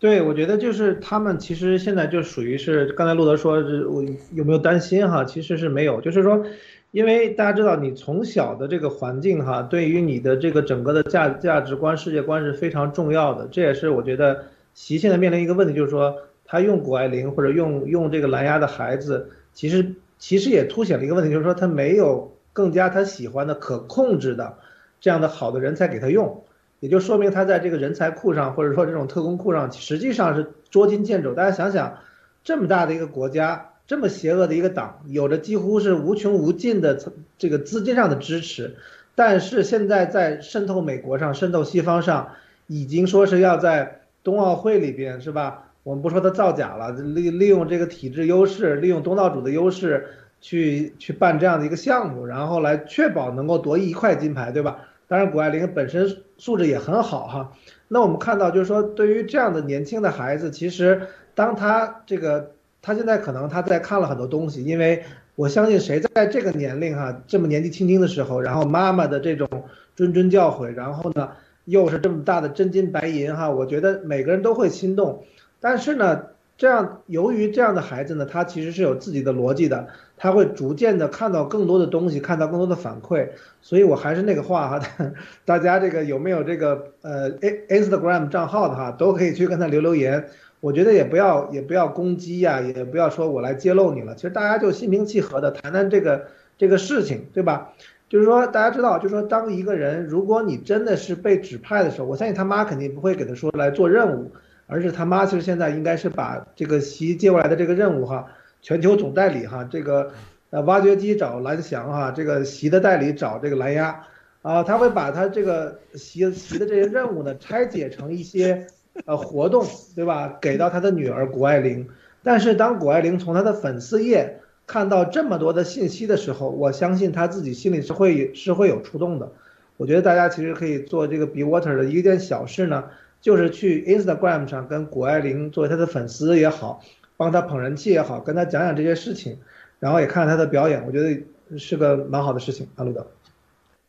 [0.00, 3.54] 对，我觉得就是他们其实现在就属于是刚才路德说，
[3.90, 4.02] 我
[4.32, 5.24] 有没有担心哈？
[5.24, 6.44] 其实是没有，就是说，
[6.92, 13.48] 因为大家知道，你从小的这个环境哈，对于你的这个整个的价价值观、世界观是非常重要的。
[13.50, 16.14] 这也是我觉得习现在面临一个问题，就是说
[16.44, 24.58] 他用谷爱凌或者用用这个蓝牙的孩子，其实其实也凸显了一个问题，就是说他没有更加他喜欢的可控制的
[25.00, 26.44] 这样的好的人才给他用，
[26.80, 31.34] 也就说明他在这个人才库上或者说这种特工库上实际上是捉襟见肘。
[31.34, 31.98] 大家想想，
[32.44, 33.70] 这么大的一个国家。
[33.88, 37.00] 这么邪恶的一个党，有着几乎是无穷无尽的
[37.38, 38.76] 这个资金上的支持，
[39.14, 42.32] 但是现在在渗透美国上、渗透西方上，
[42.66, 45.67] 已经说是要在冬奥会里边，是吧？
[45.82, 50.06] 我们不说他造假了，利利用这个体制优势，利用东道主的优势
[50.40, 54.78] 去去办这样的一个项目，然后来确保能够夺一块金牌，对吧？
[55.06, 57.52] 当然，谷爱凌本身素质也很好哈。
[57.88, 61.02] 那我们看到，就是说，对于这样的年轻的孩子，其实
[61.34, 62.52] 当他这个。
[62.80, 65.02] 他现在可能他在看了很多东西，因为
[65.34, 69.48] 我相信谁在这个年龄哈，这么年纪轻轻的时候，然后妈妈的这种
[69.96, 71.30] 谆谆教诲，然后呢
[71.64, 75.24] 又是这么大的真金白银哈，我觉得每个人都会心动。
[75.60, 76.22] 但是呢，
[76.56, 83.28] 这样由于这样的孩子呢，他其实是有自己的逻辑的，他会逐渐的看到更多的东西，看到更多的反馈。
[83.60, 84.80] 所以我还是那个话哈，
[85.44, 90.28] 大家这个有没有这个呃 Instagram 账号的哈，都可以去跟他留留言。
[90.60, 94.14] 我觉得也不要也不要攻击呀，也不要说我来揭露你了。
[94.16, 96.26] 其实大家就心平气和的谈谈这个
[96.56, 97.72] 这个事情，对吧？
[98.08, 104.32] 就是说大家知道，就是说当一个人如果你真的是被指派的时候，我相信他妈肯定不会给他说来做任务，
[104.68, 108.28] 而是他妈其实现在应该是把这个习接过来的这个任务哈，
[108.62, 110.12] 全球总代理哈，这个
[110.50, 114.04] 呃挖掘机找蓝翔哈，这个习的代理找这个蓝牙
[114.42, 118.68] 啊，他会把他这个习习的这些任务呢拆解成一些。
[119.06, 119.64] 呃，活动
[119.94, 120.38] 对吧？
[120.40, 121.86] 给到他的女儿谷爱凌，
[122.24, 129.30] 但是当谷爱凌从他的粉丝页看到这么多的信息的时候，我相信他自己心里是会是会有触动的。
[129.76, 132.86] 我觉得大家其实可以做这个 Be Water 的一件小事呢，
[133.20, 136.82] 就是去 Instagram 上跟谷爱凌作为他的粉丝也好，
[137.16, 139.38] 帮他捧人气也好，跟他讲讲这些事情，
[139.78, 142.68] 然后也看看他的表演，我觉得是个蛮好的事情。
[142.76, 143.06] 阿鲁德，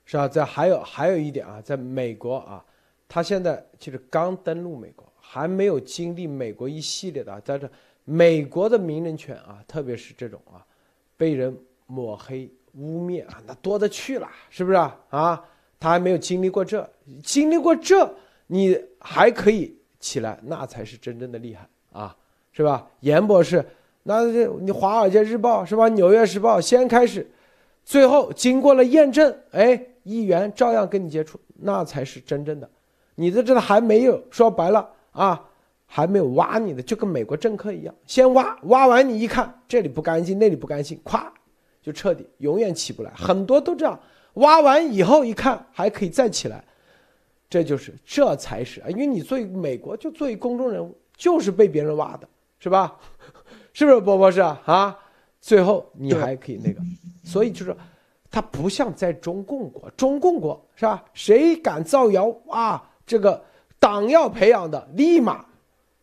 [0.05, 2.63] 是啊，在还有还有一点啊，在美国啊。
[3.11, 7.67] 他现在其实刚登陆美国，还没有经历美国一系列的，啊在这
[8.05, 10.61] 美国的名人圈啊，特别是这种啊，
[11.17, 11.57] 被人
[11.87, 14.95] 抹黑污蔑啊，那多得去了，是不是啊？
[15.09, 15.43] 啊，
[15.79, 16.87] 他还没有经历过这，
[17.23, 18.07] 经历过这，
[18.51, 22.15] 你还可以起来，那才是真正的厉害啊，
[22.51, 22.87] 是吧？
[23.01, 23.63] 严博士，
[24.03, 25.85] 那这你《华尔街日报》是吧？
[25.89, 27.29] 《纽约时报》先开始，
[27.85, 32.67] 最后经过了验证，哎，议员照样跟你接触，那才是真正的。
[33.15, 35.45] 你在这里还没有说白了啊，
[35.85, 41.21] 还没有挖你的，就跟美国政客一样，先挖，挖完你一看这里不干净，那里不干净，咵
[41.83, 43.11] 就彻底，永远起不来。
[43.15, 43.99] 很多都这样，
[44.35, 46.63] 挖完以后一看还可以再起来，
[47.49, 52.27] 这就是这才是啊，因为你作为美国就作为公众人物，就是被别人挖的，
[52.59, 52.95] 是吧？
[53.73, 54.97] 是不是波博士啊？
[55.41, 56.81] 最后你还可以那个，
[57.23, 57.75] 所以就是，
[58.29, 61.03] 他不像在中共国，中共国是吧？
[61.13, 62.89] 谁敢造谣啊？
[63.05, 63.41] 这个
[63.79, 65.45] 党要培养的，立马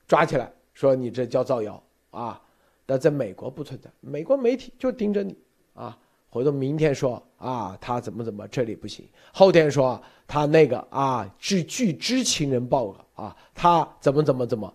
[0.09, 2.41] 抓起来，说你这叫造谣啊！
[2.87, 5.37] 但在美国不存在，美国媒体就盯着你
[5.75, 5.97] 啊，
[6.29, 14.75] 回头明天说啊，他怎么怎么这里不行，后天说他那个啊，据据知情人报告啊，他怎么怎么怎么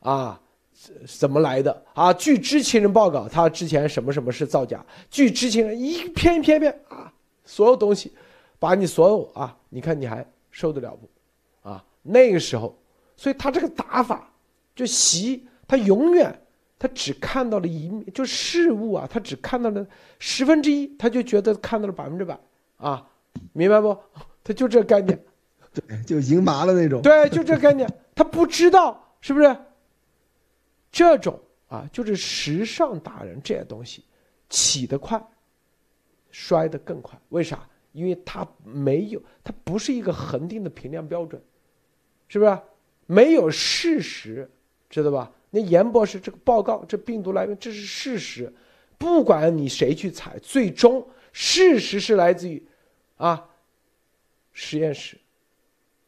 [0.00, 0.40] 啊，
[1.06, 2.12] 怎么来的啊？
[2.12, 4.84] 据知情人报告，他之前什么什么是造假？
[5.10, 7.12] 据知情人一篇一篇篇啊，
[7.44, 8.12] 所有东西，
[8.58, 11.68] 把你所有啊，你看你还受得了不？
[11.68, 12.76] 啊那个时候，
[13.16, 14.32] 所以他这个打法，
[14.74, 16.42] 就习他永远
[16.82, 19.86] 他只看到了一面，就事物啊，他只看到了
[20.18, 22.36] 十分之一，他就觉得看到了百分之百
[22.76, 23.08] 啊，
[23.52, 23.96] 明白不？
[24.42, 25.16] 他就这概念，
[25.72, 27.00] 对， 就赢麻了那种。
[27.00, 29.56] 对，就这概念，他不知道是不是？
[30.90, 31.38] 这种
[31.68, 34.02] 啊，就是时尚达人这些东西，
[34.48, 35.24] 起得快，
[36.32, 37.16] 摔得更快。
[37.28, 37.64] 为啥？
[37.92, 41.40] 因为他没有，他不是一个恒定的评量标准。
[42.26, 42.58] 是不是
[43.06, 44.50] 没有事实，
[44.90, 45.30] 知道吧？
[45.54, 48.52] 那严博士这个报告，这病毒来源这是事实，
[48.98, 52.60] 不管你谁去采，最终事实是来自于
[53.16, 53.48] 啊
[54.52, 55.16] 实验室，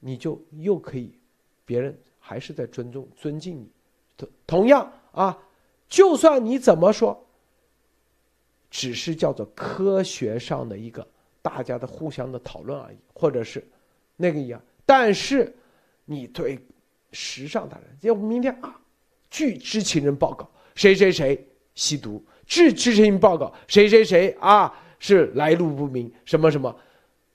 [0.01, 1.17] 你就又可以，
[1.65, 3.71] 别人还是在尊重尊敬你。
[4.17, 5.39] 同同样啊，
[5.89, 7.25] 就算你怎么说，
[8.71, 11.07] 只是叫做科学上的一个
[11.41, 13.63] 大家的互相的讨论而已，或者是
[14.17, 15.55] 那个一样，但是。
[16.07, 16.59] 你对
[17.13, 18.79] 时尚达人，要不明天啊，
[19.35, 21.45] 据知情人报告，谁谁谁
[21.75, 26.73] 吸毒；据知情人报告，谁谁谁啊是来路不明什么什么，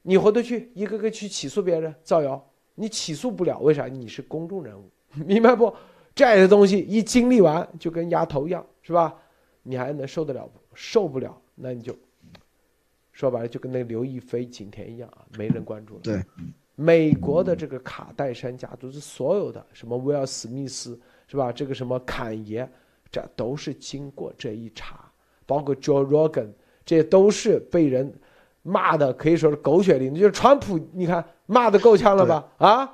[0.03, 2.41] 你回头去一个个去起诉别人造谣，
[2.75, 3.87] 你起诉不了，为啥？
[3.87, 4.89] 你是公众人物，
[5.27, 5.75] 明白不？
[6.15, 9.13] 这样的东西一经历完就跟丫头一样，是吧？
[9.61, 10.57] 你还能受得了不？
[10.73, 11.93] 受不了，那你就
[13.11, 15.99] 说白了就跟那刘亦菲、景甜一样啊，没人关注了。
[16.01, 16.23] 对，
[16.75, 20.97] 美国的这个卡戴珊家族是所有的什么威尔史密斯
[21.29, 21.51] 是吧？
[21.51, 22.67] 这个什么侃爷，
[23.11, 25.11] 这都是经过这一查，
[25.45, 26.47] 包括 Joe Rogan，
[26.83, 28.11] 这都是被人
[28.63, 30.19] 骂的可以说是狗血淋头。
[30.19, 32.47] 就是川普，你看骂的够呛了吧？
[32.57, 32.89] 啊？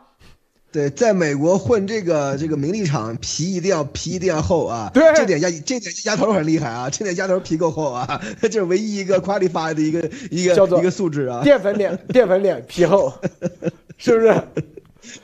[0.72, 4.92] 对，在美国混这个这个名利场，皮一定要皮一定要厚啊！
[4.94, 10.00] 对，这点丫这点丫头很厉害啊，这点丫头皮够厚啊， 这是唯一一个 qualify 的一个
[10.30, 11.42] 一个叫做一个素质啊。
[11.42, 13.14] 淀粉脸，淀粉脸皮厚，
[13.98, 14.44] 是不是？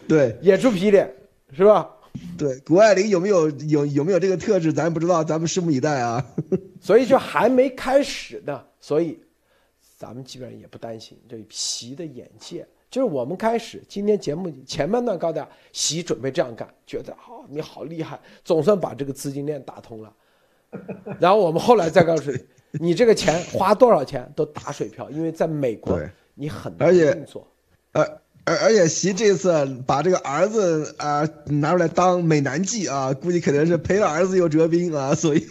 [0.08, 1.14] 对，野猪皮脸
[1.52, 1.86] 是吧？
[2.38, 6.26] 对，谷爱凌有没有有有没有这个特质，咱不知道，咱们拭目以待啊。
[6.82, 9.20] 所以就还没开始呢，所以
[9.98, 12.68] 咱们基本上也不担心这习的眼界。
[12.90, 20.14] 就是我们开始今天节目前半段告诉大家，习准备这样干，觉得哦你好厉害，总算把这个资金链打通了。
[21.20, 22.40] 然后我们后来再告诉你，
[22.72, 26.00] 你这个钱花多少钱都打水漂，因为在美国
[26.34, 27.48] 你很难运作。
[27.94, 35.46] 而而而且习这次把这个儿子啊拿出来当美男计啊，估计肯定是赔了儿子又折兵啊，所以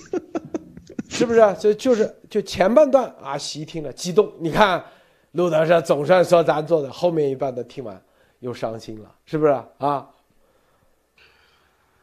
[1.09, 1.41] 是不是？
[1.59, 4.85] 就就是就前半段啊，习听了激动，你看。
[5.33, 8.03] 路德社总算说咱做的，后面一半的听完
[8.41, 10.09] 又伤心了，是不是啊？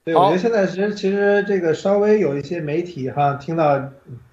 [0.06, 3.84] 对，我觉得现在其实其实这个稍微有一些媒体哈，听到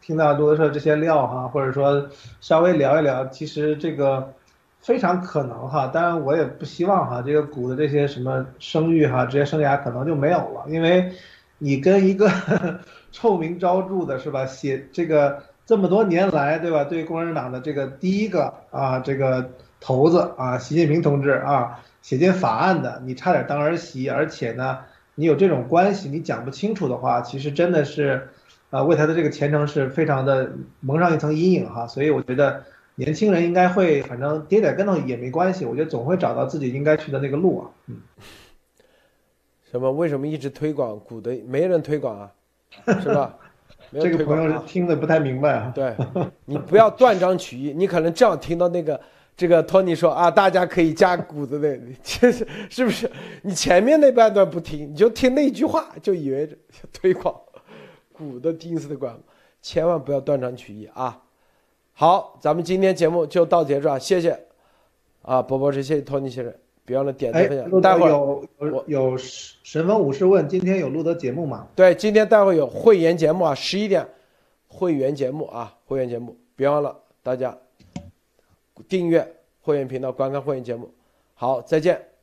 [0.00, 2.08] 听到路德社这些料哈，或者说
[2.40, 4.32] 稍微聊一聊，其实这个
[4.84, 11.10] 非常可能哈，当然我也不希望哈，这个股的这些什么声誉哈，职业生涯可能就没有了，因为
[11.58, 12.30] 你跟一个
[13.10, 15.42] 臭名昭著的是吧，写这个。
[15.66, 16.84] 这么多年来，对吧？
[16.84, 19.48] 对共产党的这个第一个啊，这个
[19.80, 24.80] 头子啊，习近平同志啊，写进法案的，你差点当儿媳，而且呢，
[25.14, 28.28] 你有这种关系，你讲不清楚的话，其实真的是，
[28.68, 31.86] 啊，为他的这个前程是非常的蒙上一层阴影哈。
[31.86, 32.62] 所以我觉得
[32.96, 37.70] 年轻人应该会，反正跌点跟头也没关系，我觉得总会找到自己应该去的那个路啊。
[37.86, 37.96] 嗯。
[39.70, 39.90] 什么？
[39.90, 41.36] 为什么一直推广股的？
[41.48, 42.32] 没人推广啊，
[43.02, 43.36] 是吧？
[43.92, 45.72] 这个朋友是听的不太明白啊。
[45.74, 45.94] 对，
[46.46, 47.72] 你不要断章取义。
[47.76, 49.00] 你可能正好听到那个
[49.36, 53.10] 这个托尼说啊，大家可以加股子的，其实是不是？
[53.42, 56.48] 你前面那半段不听，你就听那句话，就以为
[56.92, 57.34] 推广
[58.12, 59.18] 股的第一次的管，
[59.60, 61.20] 千万不要断章取义啊！
[61.94, 64.38] 好，咱们今天节目就到结束啊，谢谢
[65.22, 66.52] 啊，波波，谢谢托尼先生。
[66.86, 67.80] 别忘了点赞分享。
[67.80, 71.66] 待会有有有神风武士问，今天有录的节目吗？
[71.74, 74.06] 对，今天待会有会员节目啊，十一点，
[74.68, 77.56] 会员节目啊，会员节目，别忘了大家
[78.86, 79.26] 订阅
[79.62, 80.90] 会员频道，观看会员节目。
[81.34, 82.13] 好，再见。